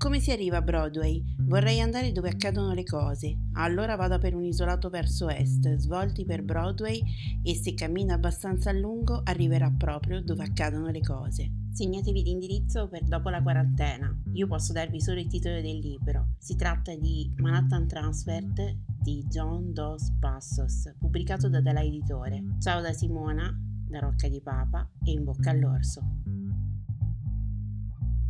Come 0.00 0.18
si 0.18 0.30
arriva 0.30 0.56
a 0.56 0.62
Broadway? 0.62 1.22
Vorrei 1.40 1.78
andare 1.78 2.10
dove 2.10 2.30
accadono 2.30 2.72
le 2.72 2.84
cose. 2.84 3.36
Allora 3.56 3.96
vada 3.96 4.16
per 4.18 4.34
un 4.34 4.44
isolato 4.44 4.88
verso 4.88 5.28
est, 5.28 5.76
svolti 5.76 6.24
per 6.24 6.42
Broadway 6.42 7.02
e 7.42 7.54
se 7.54 7.74
cammina 7.74 8.14
abbastanza 8.14 8.70
a 8.70 8.72
lungo 8.72 9.20
arriverà 9.22 9.70
proprio 9.70 10.22
dove 10.22 10.42
accadono 10.42 10.86
le 10.86 11.00
cose. 11.00 11.50
Segnatevi 11.72 12.22
l'indirizzo 12.22 12.88
per 12.88 13.04
dopo 13.04 13.28
la 13.28 13.42
quarantena. 13.42 14.10
Io 14.32 14.46
posso 14.46 14.72
darvi 14.72 15.02
solo 15.02 15.20
il 15.20 15.26
titolo 15.26 15.60
del 15.60 15.78
libro. 15.78 16.28
Si 16.38 16.56
tratta 16.56 16.96
di 16.96 17.30
Manhattan 17.36 17.86
Transfert 17.86 18.74
di 19.02 19.22
John 19.28 19.74
Dos 19.74 20.12
Passos, 20.18 20.94
pubblicato 20.98 21.50
da 21.50 21.60
Dalla 21.60 21.82
Editore. 21.82 22.42
Ciao 22.58 22.80
da 22.80 22.94
Simona, 22.94 23.54
da 23.86 23.98
Rocca 23.98 24.28
di 24.28 24.40
Papa 24.40 24.88
e 25.04 25.10
in 25.10 25.24
bocca 25.24 25.50
all'orso. 25.50 26.00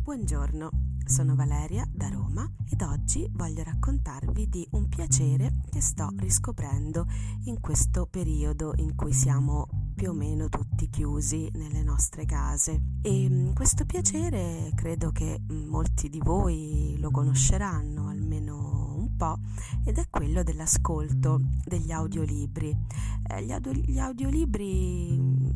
Buongiorno. 0.03 0.90
Sono 1.05 1.35
Valeria 1.35 1.85
da 1.91 2.07
Roma 2.07 2.49
ed 2.69 2.81
oggi 2.81 3.29
voglio 3.33 3.63
raccontarvi 3.63 4.47
di 4.47 4.67
un 4.71 4.87
piacere 4.87 5.61
che 5.69 5.81
sto 5.81 6.09
riscoprendo 6.17 7.05
in 7.45 7.59
questo 7.59 8.05
periodo 8.05 8.73
in 8.77 8.95
cui 8.95 9.11
siamo 9.11 9.67
più 9.93 10.09
o 10.09 10.13
meno 10.13 10.47
tutti 10.49 10.89
chiusi 10.89 11.49
nelle 11.53 11.83
nostre 11.83 12.25
case. 12.25 12.81
E 13.01 13.27
mm, 13.29 13.53
questo 13.53 13.85
piacere 13.85 14.71
credo 14.73 15.11
che 15.11 15.41
molti 15.49 16.09
di 16.09 16.19
voi 16.23 16.95
lo 16.99 17.11
conosceranno, 17.11 18.07
almeno 18.07 18.95
un 18.97 19.15
po', 19.15 19.39
ed 19.83 19.97
è 19.97 20.09
quello 20.09 20.43
dell'ascolto 20.43 21.39
degli 21.65 21.91
audiolibri. 21.91 22.75
Eh, 23.27 23.45
gli, 23.45 23.51
audio, 23.51 23.73
gli 23.73 23.99
audiolibri 23.99 25.50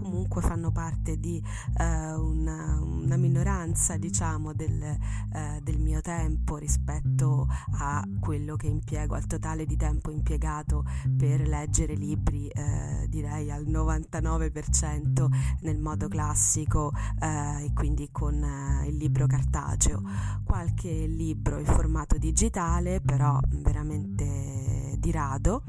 comunque 0.00 0.42
fanno 0.42 0.70
parte 0.70 1.18
di 1.18 1.42
eh, 1.78 2.14
una, 2.14 2.78
una, 2.80 3.16
minoranza 3.16 3.96
diciamo 3.96 4.52
del, 4.52 4.82
eh, 4.82 5.60
del, 5.62 5.78
mio 5.78 6.00
tempo 6.00 6.56
rispetto 6.56 7.48
a 7.78 8.06
quello 8.20 8.56
che 8.56 8.66
impiego 8.66 9.14
al 9.14 9.26
totale 9.26 9.64
di 9.64 9.76
tempo 9.76 10.10
impiegato 10.10 10.84
per 11.16 11.46
leggere 11.46 11.94
libri 11.94 12.48
eh, 12.48 13.06
direi 13.08 13.50
al 13.50 13.64
99% 13.64 15.26
nel 15.62 15.78
modo 15.78 16.08
classico 16.08 16.92
eh, 17.20 17.64
e 17.64 17.72
quindi 17.72 18.08
con 18.12 18.42
eh, 18.42 18.88
il 18.88 18.96
libro 18.96 19.26
cartaceo. 19.26 20.02
Qualche 20.44 21.06
libro 21.06 21.58
in 21.58 21.66
formato 21.66 22.18
digitale 22.18 23.00
però 23.00 23.38
veramente 23.48 24.96
di 24.98 25.10
rado 25.10 25.62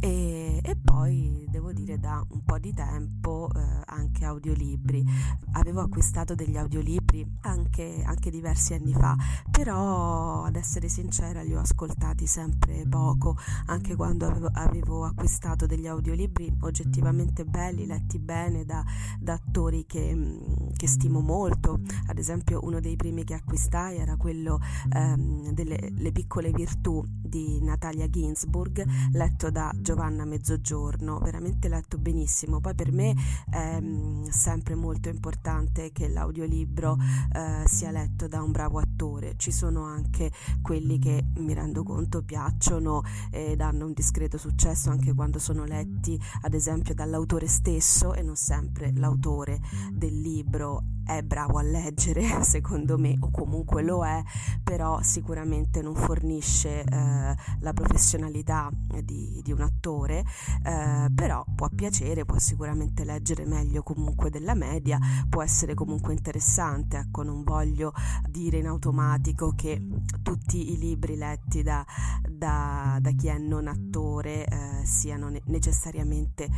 e, 0.00 0.60
e, 0.62 0.76
poi 0.96 1.44
devo 1.50 1.74
dire 1.74 1.98
da 1.98 2.24
un 2.30 2.42
po' 2.42 2.58
di 2.58 2.72
tempo 2.72 3.50
eh, 3.54 3.60
anche 3.84 4.24
audiolibri. 4.24 5.04
Avevo 5.52 5.82
acquistato 5.82 6.34
degli 6.34 6.56
audiolibri 6.56 7.36
anche, 7.42 8.02
anche, 8.02 8.30
diversi 8.30 8.72
anni 8.72 8.94
fa, 8.94 9.14
però 9.50 10.44
ad 10.44 10.56
essere 10.56 10.88
sincera 10.88 11.42
li 11.42 11.54
ho 11.54 11.60
ascoltati 11.60 12.26
sempre 12.26 12.86
poco, 12.88 13.36
anche 13.66 13.94
quando 13.94 14.26
avevo, 14.26 14.48
avevo 14.54 15.04
acquistato 15.04 15.66
degli 15.66 15.86
audiolibri 15.86 16.56
oggettivamente 16.60 17.44
belli, 17.44 17.84
letti 17.84 18.18
bene 18.18 18.64
da, 18.64 18.82
da 19.20 19.34
attori 19.34 19.84
che, 19.84 20.72
che, 20.74 20.88
stimo 20.88 21.20
molto. 21.20 21.78
Ad 22.06 22.16
esempio 22.16 22.60
uno 22.62 22.80
dei 22.80 22.96
primi 22.96 23.22
che 23.24 23.34
acquistai 23.34 23.98
era 23.98 24.16
quello 24.16 24.58
ehm, 24.94 25.50
delle 25.50 26.12
piccole 26.12 26.52
virtù 26.52 27.04
di 27.06 27.62
Natalia 27.62 28.08
Ginsburg, 28.08 28.82
letto 29.12 29.50
da 29.50 29.70
Giovanna 29.78 30.24
Mezzogiorno, 30.24 30.85
veramente 31.20 31.68
letto 31.68 31.98
benissimo. 31.98 32.60
Poi 32.60 32.74
per 32.74 32.92
me 32.92 33.14
è 33.50 33.80
mm, 33.80 34.24
sempre 34.24 34.74
molto 34.74 35.08
importante 35.08 35.90
che 35.92 36.08
l'audiolibro 36.08 36.96
eh, 37.32 37.62
sia 37.66 37.90
letto 37.90 38.28
da 38.28 38.42
un 38.42 38.52
bravo 38.52 38.78
attore. 38.78 39.34
Ci 39.36 39.50
sono 39.50 39.84
anche 39.84 40.30
quelli 40.62 40.98
che 40.98 41.24
mi 41.36 41.54
rendo 41.54 41.82
conto 41.82 42.22
piacciono 42.22 43.02
ed 43.30 43.60
hanno 43.60 43.86
un 43.86 43.92
discreto 43.92 44.38
successo 44.38 44.90
anche 44.90 45.14
quando 45.14 45.38
sono 45.38 45.64
letti, 45.64 46.20
ad 46.42 46.54
esempio, 46.54 46.94
dall'autore 46.94 47.46
stesso 47.48 48.14
e 48.14 48.22
non 48.22 48.36
sempre 48.36 48.92
l'autore 48.94 49.60
del 49.92 50.20
libro 50.20 50.82
è 51.06 51.22
bravo 51.22 51.58
a 51.58 51.62
leggere, 51.62 52.42
secondo 52.42 52.98
me, 52.98 53.16
o 53.20 53.30
comunque 53.30 53.82
lo 53.82 54.04
è, 54.04 54.22
però 54.62 55.00
sicuramente 55.02 55.80
non 55.80 55.94
fornisce 55.94 56.82
eh, 56.82 57.34
la 57.60 57.72
professionalità 57.72 58.68
di, 59.04 59.40
di 59.42 59.52
un 59.52 59.60
attore, 59.60 60.24
eh, 60.64 60.75
però 61.14 61.44
può 61.54 61.68
piacere, 61.68 62.24
può 62.24 62.38
sicuramente 62.38 63.04
leggere 63.04 63.44
meglio 63.44 63.82
comunque 63.82 64.30
della 64.30 64.54
media, 64.54 64.98
può 65.28 65.42
essere 65.42 65.74
comunque 65.74 66.12
interessante, 66.12 66.98
ecco, 66.98 67.22
non 67.22 67.42
voglio 67.42 67.92
dire 68.28 68.58
in 68.58 68.66
automatico 68.66 69.52
che 69.54 69.80
tutti 70.22 70.72
i 70.72 70.78
libri 70.78 71.16
letti 71.16 71.62
da, 71.62 71.84
da, 72.28 72.98
da 73.00 73.10
chi 73.12 73.28
è 73.28 73.38
non 73.38 73.68
attore 73.68 74.44
eh, 74.46 74.84
siano 74.84 75.28
ne- 75.28 75.42
necessariamente 75.46 76.48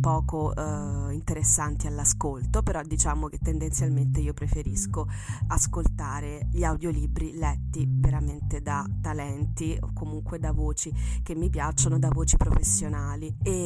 poco 0.00 0.54
eh, 0.54 1.12
interessanti 1.12 1.86
all'ascolto, 1.86 2.62
però 2.62 2.80
diciamo 2.82 3.28
che 3.28 3.38
tendenzialmente 3.38 4.20
io 4.20 4.32
preferisco 4.32 5.06
ascoltare 5.48 6.48
gli 6.50 6.64
audiolibri 6.64 7.36
letti 7.36 7.86
veramente 7.88 8.60
da 8.62 8.86
talenti 9.00 9.76
o 9.80 9.90
comunque 9.92 10.38
da 10.38 10.52
voci 10.52 10.92
che 11.22 11.34
mi 11.34 11.50
piacciono, 11.50 11.98
da 11.98 12.08
voci 12.08 12.36
professionali. 12.36 13.36
E 13.42 13.59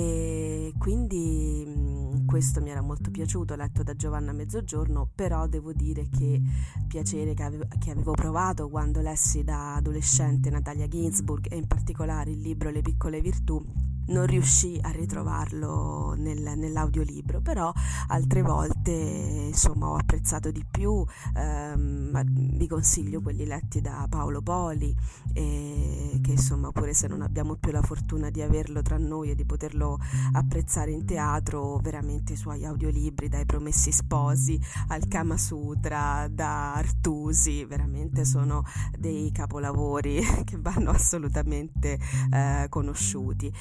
quindi 0.78 1.64
mm, 1.66 2.26
questo 2.26 2.60
mi 2.60 2.70
era 2.70 2.80
molto 2.80 3.10
piaciuto, 3.10 3.54
letto 3.54 3.82
da 3.82 3.94
Giovanna 3.94 4.32
Mezzogiorno, 4.32 5.08
però 5.14 5.46
devo 5.46 5.72
dire 5.72 6.08
che 6.08 6.40
piacere 6.86 7.34
che 7.34 7.42
avevo, 7.42 7.64
che 7.78 7.90
avevo 7.90 8.12
provato 8.12 8.68
quando 8.68 9.00
lessi 9.00 9.44
da 9.44 9.76
adolescente 9.76 10.50
Natalia 10.50 10.88
Ginsburg 10.88 11.46
e 11.50 11.56
in 11.56 11.66
particolare 11.66 12.30
il 12.30 12.40
libro 12.40 12.70
Le 12.70 12.82
piccole 12.82 13.20
virtù 13.20 13.62
non 14.06 14.26
riuscì 14.26 14.78
a 14.80 14.90
ritrovarlo 14.90 16.14
nel, 16.16 16.52
nell'audiolibro, 16.56 17.40
però 17.40 17.72
altre 18.08 18.42
volte 18.42 18.90
insomma 18.90 19.88
ho 19.88 19.96
apprezzato 19.96 20.50
di 20.50 20.64
più, 20.68 21.04
ehm, 21.36 22.22
vi 22.56 22.66
consiglio 22.66 23.20
quelli 23.20 23.46
letti 23.46 23.80
da 23.80 24.06
Paolo 24.08 24.42
Poli, 24.42 24.94
e 25.32 26.18
che 26.22 26.32
insomma 26.32 26.70
pure 26.72 26.94
se 26.94 27.06
non 27.06 27.22
abbiamo 27.22 27.56
più 27.56 27.70
la 27.72 27.82
fortuna 27.82 28.30
di 28.30 28.42
averlo 28.42 28.82
tra 28.82 28.98
noi 28.98 29.30
e 29.30 29.34
di 29.34 29.44
poterlo 29.44 29.98
apprezzare 30.32 30.90
in 30.90 31.04
teatro, 31.04 31.78
veramente 31.78 32.34
i 32.34 32.36
suoi 32.36 32.64
audiolibri, 32.64 33.28
dai 33.28 33.44
Promessi 33.44 33.92
Sposi 33.92 34.60
al 34.88 35.06
Kama 35.08 35.36
Sutra, 35.36 36.28
da 36.30 36.74
Artusi, 36.74 37.64
veramente 37.64 38.24
sono 38.24 38.64
dei 38.98 39.30
capolavori 39.32 40.20
che 40.44 40.56
vanno 40.58 40.90
assolutamente 40.90 41.98
eh, 42.32 42.66
conosciuti 42.68 43.52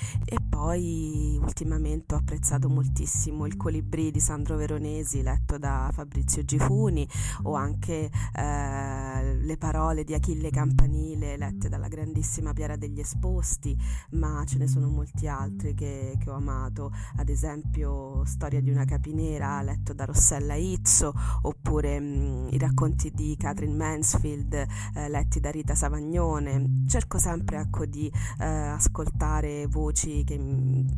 poi 0.63 1.38
ultimamente 1.41 2.15
ho 2.15 2.19
apprezzato 2.19 2.69
moltissimo 2.69 3.45
il 3.45 3.58
Colibrì 3.58 4.12
di 4.12 4.21
Sandro 4.21 4.56
Veronesi 4.56 5.21
letto 5.21 5.58
da 5.58 5.89
Fabrizio 5.91 6.45
Gifuni 6.45 7.06
o 7.41 7.56
anche 7.56 8.10
eh, 8.34 9.36
le 9.36 9.58
parole 9.58 10.06
di 10.06 10.13
Achille 10.13 10.49
Campanile 10.52 11.36
lette 11.36 11.67
dalla 11.67 11.89
grandissima 11.89 12.54
Piera 12.54 12.78
degli 12.78 13.02
Esposti, 13.02 13.78
ma 14.12 14.41
ce 14.45 14.58
ne 14.58 14.69
sono 14.69 14.88
molti 14.88 15.28
altri 15.28 15.73
che, 15.73 16.15
che 16.17 16.30
ho 16.30 16.36
amato, 16.36 16.93
ad 17.17 17.28
esempio 17.28 18.23
Storia 18.23 18.62
di 18.62 18.69
una 18.69 18.86
capinera 18.86 19.62
letto 19.63 19.91
da 19.93 20.06
Rossella 20.06 20.56
Izzo 20.56 21.13
oppure 21.41 21.99
mh, 21.99 22.06
mm, 22.06 22.47
i 22.52 22.58
racconti 22.58 23.12
di 23.12 23.36
Catherine 23.38 23.76
Mansfield 23.76 24.54
eh, 24.54 25.10
letti 25.10 25.41
da 25.41 25.52
Rita 25.52 25.76
Savagnone. 25.76 26.86
Cerco 26.88 27.17
sempre 27.17 27.58
ecco, 27.58 27.86
di 27.86 28.10
eh, 28.39 28.45
ascoltare 28.45 29.67
voci 29.67 30.23
che, 30.23 30.38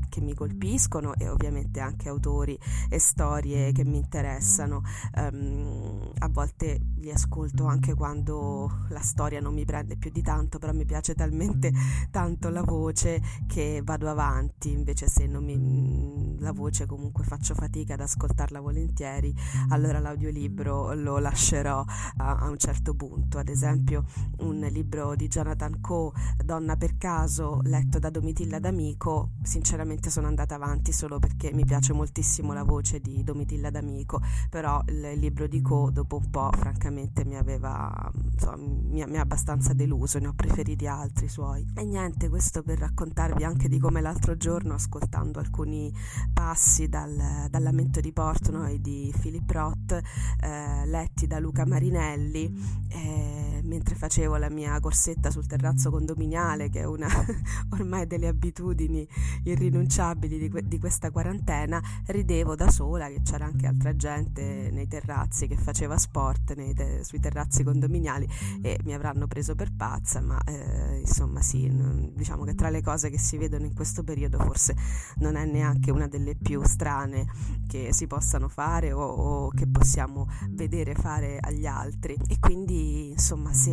che, 0.10 0.22
mi 0.22 0.34
colpiscono 0.34 1.14
e 1.16 1.30
ovviamente 1.30 1.80
anche 1.80 2.10
autori 2.10 2.58
e 2.90 3.00
storie 3.00 3.72
che 3.72 3.84
mi 3.86 3.98
interessano. 3.98 4.82
Um, 5.16 6.12
a 6.20 6.30
volte 6.30 6.80
li 6.98 7.12
ascolto 7.12 7.66
anche 7.66 7.94
quando 7.94 8.86
la 8.90 9.02
storia 9.02 9.40
non 9.40 9.54
mi 9.54 9.66
prende 9.66 9.98
più 9.98 10.12
di 10.12 10.22
tanto, 10.22 10.58
però 10.58 10.74
mi 10.74 10.86
piace 10.86 11.14
talmente 11.14 11.72
tanto 12.12 12.50
la 12.50 12.64
voce 12.64 13.22
che 13.48 13.82
vado 13.84 14.10
avanti, 14.10 14.72
invece 14.72 15.08
se 15.08 15.28
non 15.28 15.44
mi, 15.44 16.36
la 16.40 16.52
voce 16.52 16.86
comunque 16.86 17.24
faccio 17.24 17.54
fatica 17.54 17.94
ad 17.94 18.02
ascoltarla 18.02 18.60
volentieri, 18.60 19.34
allora 19.70 20.00
l'audiolibro 20.00 20.94
lo 20.94 21.18
lascerò 21.20 21.84
a, 22.18 22.38
a 22.38 22.50
un 22.50 22.58
certo 22.58 22.96
punto. 22.96 23.38
Ad 23.38 23.50
esempio 23.50 24.06
un 24.40 24.60
libro 24.72 25.16
di 25.16 25.28
Jonathan 25.28 25.80
Coe, 25.82 26.12
Donna 26.44 26.76
per 26.76 26.98
caso, 26.98 27.62
letto 27.64 28.00
da 28.00 28.10
Domitilla 28.10 28.60
D'Amico, 28.60 29.32
sinceramente 29.46 30.10
sono 30.10 30.28
andata 30.28 30.56
avanti 30.56 30.92
solo 30.92 31.20
perché 31.20 31.52
mi 31.54 31.66
piace 31.66 31.94
moltissimo 31.94 32.54
la 32.54 32.64
voce 32.64 33.00
di 33.00 33.24
Domitilla 33.24 33.70
D'Amico, 33.70 34.22
però 34.50 34.82
il 34.88 35.14
libro 35.18 35.48
di 35.48 35.62
Co 35.62 35.90
dopo 35.92 36.18
un 36.18 36.30
po' 36.30 36.50
francamente 36.52 37.26
mi 37.26 37.36
aveva 37.36 38.12
insomma, 38.14 38.56
mi, 38.58 39.18
ha 39.18 39.22
abbastanza 39.22 39.74
deluso, 39.74 40.20
ne 40.20 40.28
ho 40.28 40.34
preferiti 40.34 40.88
altri 40.88 41.28
suoi. 41.28 41.66
E 41.76 41.84
niente, 41.84 42.30
questo 42.30 42.64
per 42.64 42.80
raccontarvi 42.80 43.44
anche 43.44 43.68
di 43.68 43.80
come 43.80 44.02
l'altro 44.02 44.36
giorno 44.38 44.74
ascoltando 44.74 45.40
alcuni 45.40 45.94
passi 46.34 46.88
dal, 46.88 47.48
dal 47.50 47.64
Lamento 47.64 48.00
di 48.00 48.12
Portnoy 48.12 48.80
di 48.80 49.14
Philip 49.20 49.50
Roth 49.50 50.02
eh, 50.42 50.86
letti 50.86 51.28
da 51.28 51.40
Luca 51.40 51.66
Marinelli 51.66 52.84
eh, 52.90 53.55
mentre 53.66 53.96
facevo 53.96 54.38
la 54.38 54.50
mia 54.50 54.80
corsetta 54.80 55.32
sul 55.32 55.46
terrazzo 55.46 55.90
condominiale 55.92 56.70
che 56.70 56.82
è 56.82 56.86
una 56.86 57.08
ormai 57.72 58.08
delle 58.08 58.28
abitudini 58.28 59.08
irrinunciabili 59.44 60.38
di, 60.38 60.50
que- 60.50 60.68
di 60.68 60.80
questa 60.80 61.12
quarantena, 61.12 61.82
ridevo 62.08 62.56
da 62.56 62.70
sola 62.70 63.08
che 63.08 63.22
c'era 63.24 63.46
anche 63.46 63.68
altra 63.68 63.96
gente 63.96 64.70
nei 64.72 64.88
terrazzi 64.88 65.48
che 65.48 65.58
faceva 65.58 65.98
sport 65.98 66.54
te- 66.54 67.04
sui 67.04 67.20
terrazzi 67.20 67.64
condominiali 67.64 68.28
e 68.62 68.80
mi 68.84 68.94
avranno 68.94 69.28
preso 69.28 69.56
per 69.56 69.72
pazza, 69.76 70.22
ma 70.22 70.40
eh, 70.46 71.00
insomma 71.00 71.42
sì, 71.42 71.68
non, 71.68 72.12
diciamo 72.14 72.44
che 72.44 72.56
tra 72.56 72.70
le 72.70 72.82
cose 72.82 73.10
che 73.10 73.20
si 73.20 73.38
vedono 73.38 73.66
in 73.66 73.74
questo 73.74 74.04
periodo 74.04 74.40
forse 74.40 74.76
non 75.18 75.36
è 75.36 75.46
neanche 75.46 75.92
una 75.92 76.08
delle 76.08 76.36
più 76.36 76.64
strane 76.64 77.26
che 77.68 77.94
si 77.94 78.08
possano 78.08 78.48
fare 78.48 78.92
o, 78.92 79.02
o 79.02 79.50
che 79.50 79.68
possiamo 79.68 80.28
vedere 80.50 80.96
fare 80.96 81.38
agli 81.40 81.66
altri. 81.66 82.18
E 82.28 82.38
quindi 82.40 83.12
insomma 83.12 83.54
se 83.56 83.72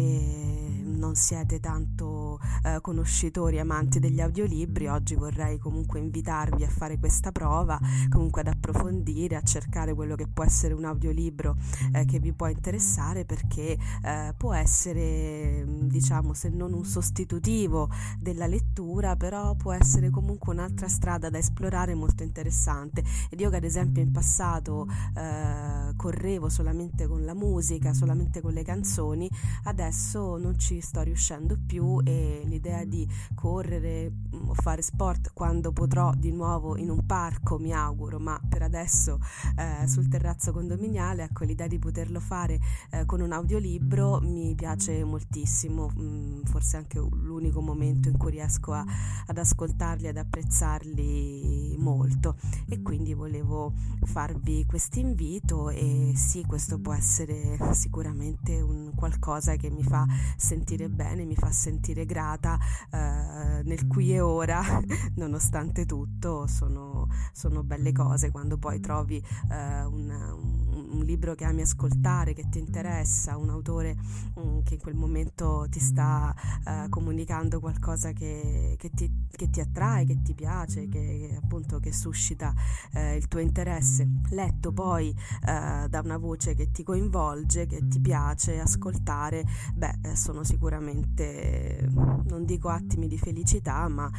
non 0.93 1.15
siete 1.15 1.61
tanto 1.61 2.39
eh, 2.65 2.79
conoscitori, 2.81 3.59
amanti 3.59 3.99
degli 3.99 4.21
audiolibri, 4.21 4.89
oggi 4.89 5.15
vorrei 5.15 5.59
comunque 5.59 5.99
invitarvi 5.99 6.65
a 6.65 6.69
fare 6.69 6.99
questa 6.99 7.33
prova, 7.33 7.79
comunque 8.09 8.43
ad 8.43 8.49
approfondire, 8.49 9.37
a 9.37 9.43
cercare 9.43 9.95
quello 9.95 10.15
che 10.15 10.27
può 10.27 10.45
essere 10.45 10.75
un 10.75 10.85
audiolibro 10.85 11.57
eh, 11.93 12.05
che 12.05 12.19
vi 12.19 12.33
può 12.33 12.49
interessare 12.49 13.25
perché 13.25 13.77
eh, 14.03 14.35
può 14.37 14.53
essere, 14.53 15.65
diciamo, 15.67 16.35
se 16.35 16.49
non 16.49 16.73
un 16.73 16.85
sostitutivo 16.85 17.91
della 18.19 18.47
lettura, 18.47 19.17
però 19.17 19.55
può 19.55 19.73
essere 19.73 20.11
comunque 20.11 20.53
un'altra 20.53 20.89
strada 20.89 21.31
da 21.31 21.39
esplorare 21.39 21.95
molto 21.95 22.23
interessante. 22.23 23.03
Ed 23.31 23.41
io 23.41 23.51
che 23.51 23.57
ad 23.57 23.65
esempio 23.65 24.03
in 24.03 24.13
passato 24.13 24.87
eh, 25.17 25.95
correvo 25.97 26.49
solamente 26.49 27.07
con 27.07 27.25
la 27.25 27.35
musica, 27.35 27.95
solamente 27.95 28.41
con 28.41 28.53
le 28.53 28.63
canzoni, 28.63 29.31
adesso 29.65 30.37
non 30.37 30.59
ci 30.59 30.81
sto 30.83 31.03
riuscendo 31.03 31.57
più 31.65 32.01
e 32.05 32.43
l'idea 32.45 32.85
di 32.85 33.09
correre 33.35 34.11
mm, 34.11 34.49
o 34.49 34.55
fare 34.55 34.83
sport 34.83 35.31
quando 35.33 35.73
potrò 35.73 36.13
di 36.15 36.31
nuovo 36.33 36.77
in 36.77 36.91
un 36.91 37.07
parco 37.07 37.59
mi 37.59 37.73
auguro, 37.73 38.19
ma 38.19 38.41
per 38.49 38.63
adesso 38.63 39.19
eh, 39.57 39.87
sul 39.87 40.09
terrazzo 40.09 40.53
condominiale, 40.53 41.25
ecco 41.25 41.45
l'idea 41.45 41.67
di 41.67 41.79
poterlo 41.79 42.21
fare 42.21 42.59
eh, 42.91 43.05
con 43.05 43.21
un 43.21 43.33
audiolibro 43.33 44.21
mi 44.23 44.55
piace 44.55 45.05
moltissimo, 45.05 45.91
mm, 45.97 46.43
forse 46.45 46.77
anche 46.77 46.99
l'unico 46.99 47.61
momento 47.61 48.09
in 48.09 48.17
cui 48.17 48.33
riesco 48.33 48.73
a, 48.73 48.85
ad 49.27 49.39
ascoltarli, 49.39 50.09
ad 50.09 50.17
apprezzarli 50.17 51.77
molto. 51.79 52.37
E 52.69 52.83
quindi 52.83 53.15
volevo 53.15 53.73
farvi 54.05 54.65
questo 54.67 54.99
invito 54.99 55.71
e 55.71 56.13
sì, 56.15 56.45
questo 56.47 56.79
può 56.79 56.93
essere 56.93 57.59
sicuramente 57.73 58.61
un 58.61 58.93
qualcosa 58.95 59.57
che 59.57 59.71
mi 59.71 59.83
fa 59.83 60.07
sentire 60.37 60.72
bene, 60.89 61.25
mi 61.25 61.35
fa 61.35 61.51
sentire 61.53 62.05
grata 62.05 62.59
eh, 62.91 63.63
nel 63.63 63.87
qui 63.87 64.15
e 64.15 64.21
ora, 64.21 64.63
nonostante 65.17 65.85
tutto, 65.85 66.47
sono, 66.47 67.09
sono, 67.33 67.63
belle 67.63 67.93
cose. 67.93 68.31
Quando 68.31 68.59
poi 68.59 68.81
trovi 68.81 69.17
eh, 69.17 69.85
un, 69.85 70.11
un, 70.11 70.72
un, 70.73 71.03
libro 71.03 71.35
che 71.35 71.45
ami 71.45 71.63
ascoltare, 71.63 72.33
che 72.33 72.49
ti 72.49 72.59
interessa, 72.59 73.37
un 73.37 73.51
autore 73.51 73.97
um, 74.35 74.63
che 74.63 74.75
in 74.75 74.81
quel 74.81 74.95
momento 74.95 75.67
ti 75.69 75.81
sta 75.81 76.35
eh, 76.65 76.89
comunicando 76.89 77.61
qualcosa 77.61 78.13
che, 78.13 78.77
che, 78.79 78.91
ti, 78.91 79.11
che, 79.31 79.51
ti, 79.51 79.61
attrae, 79.61 80.05
che 80.05 80.23
ti 80.23 80.35
piace, 80.35 80.89
che 80.89 81.39
appunto 81.43 81.81
che 81.81 81.93
suscita 81.93 82.55
eh, 82.93 83.17
il 83.17 83.29
tuo 83.29 83.41
interesse, 83.41 84.09
letto 84.31 84.73
poi 84.73 85.09
eh, 85.11 85.89
da 85.89 86.01
una 86.03 86.19
voce 86.19 86.55
che 86.55 86.71
ti 86.71 86.83
coinvolge, 86.83 87.67
che 87.67 87.87
ti 87.89 88.01
piace 88.01 88.61
ascoltare, 88.61 89.45
beh, 89.75 89.99
eh, 90.03 90.17
sono 90.17 90.45
sicuramente, 90.45 91.89
non 91.93 92.45
dico 92.45 92.69
attimi 92.69 93.09
di 93.09 93.19
felicità, 93.19 93.89
ma 93.89 94.11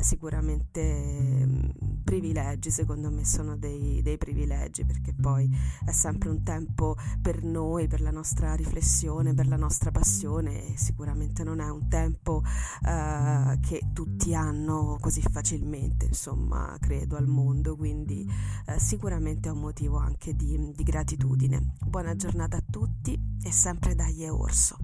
sicuramente 0.00 1.46
mm, 1.46 1.99
privilegi, 2.02 2.70
secondo 2.70 3.10
me 3.10 3.24
sono 3.24 3.56
dei, 3.56 4.02
dei 4.02 4.18
privilegi, 4.18 4.84
perché 4.84 5.12
poi 5.12 5.48
è 5.84 5.92
sempre 5.92 6.28
un 6.28 6.42
tempo 6.42 6.96
per 7.20 7.42
noi, 7.42 7.86
per 7.86 8.00
la 8.00 8.10
nostra 8.10 8.54
riflessione, 8.54 9.34
per 9.34 9.48
la 9.48 9.56
nostra 9.56 9.90
passione 9.90 10.66
e 10.66 10.76
sicuramente 10.76 11.44
non 11.44 11.60
è 11.60 11.68
un 11.68 11.88
tempo 11.88 12.42
eh, 12.86 13.58
che 13.60 13.80
tutti 13.92 14.34
hanno 14.34 14.98
così 15.00 15.22
facilmente, 15.22 16.06
insomma, 16.06 16.76
credo 16.80 17.16
al 17.16 17.26
mondo, 17.26 17.76
quindi 17.76 18.28
eh, 18.66 18.78
sicuramente 18.78 19.48
è 19.48 19.52
un 19.52 19.60
motivo 19.60 19.98
anche 19.98 20.34
di, 20.34 20.72
di 20.74 20.82
gratitudine. 20.82 21.74
Buona 21.86 22.16
giornata 22.16 22.56
a 22.56 22.64
tutti 22.68 23.18
e 23.42 23.52
sempre 23.52 23.94
dagli 23.94 24.26
Orso. 24.26 24.76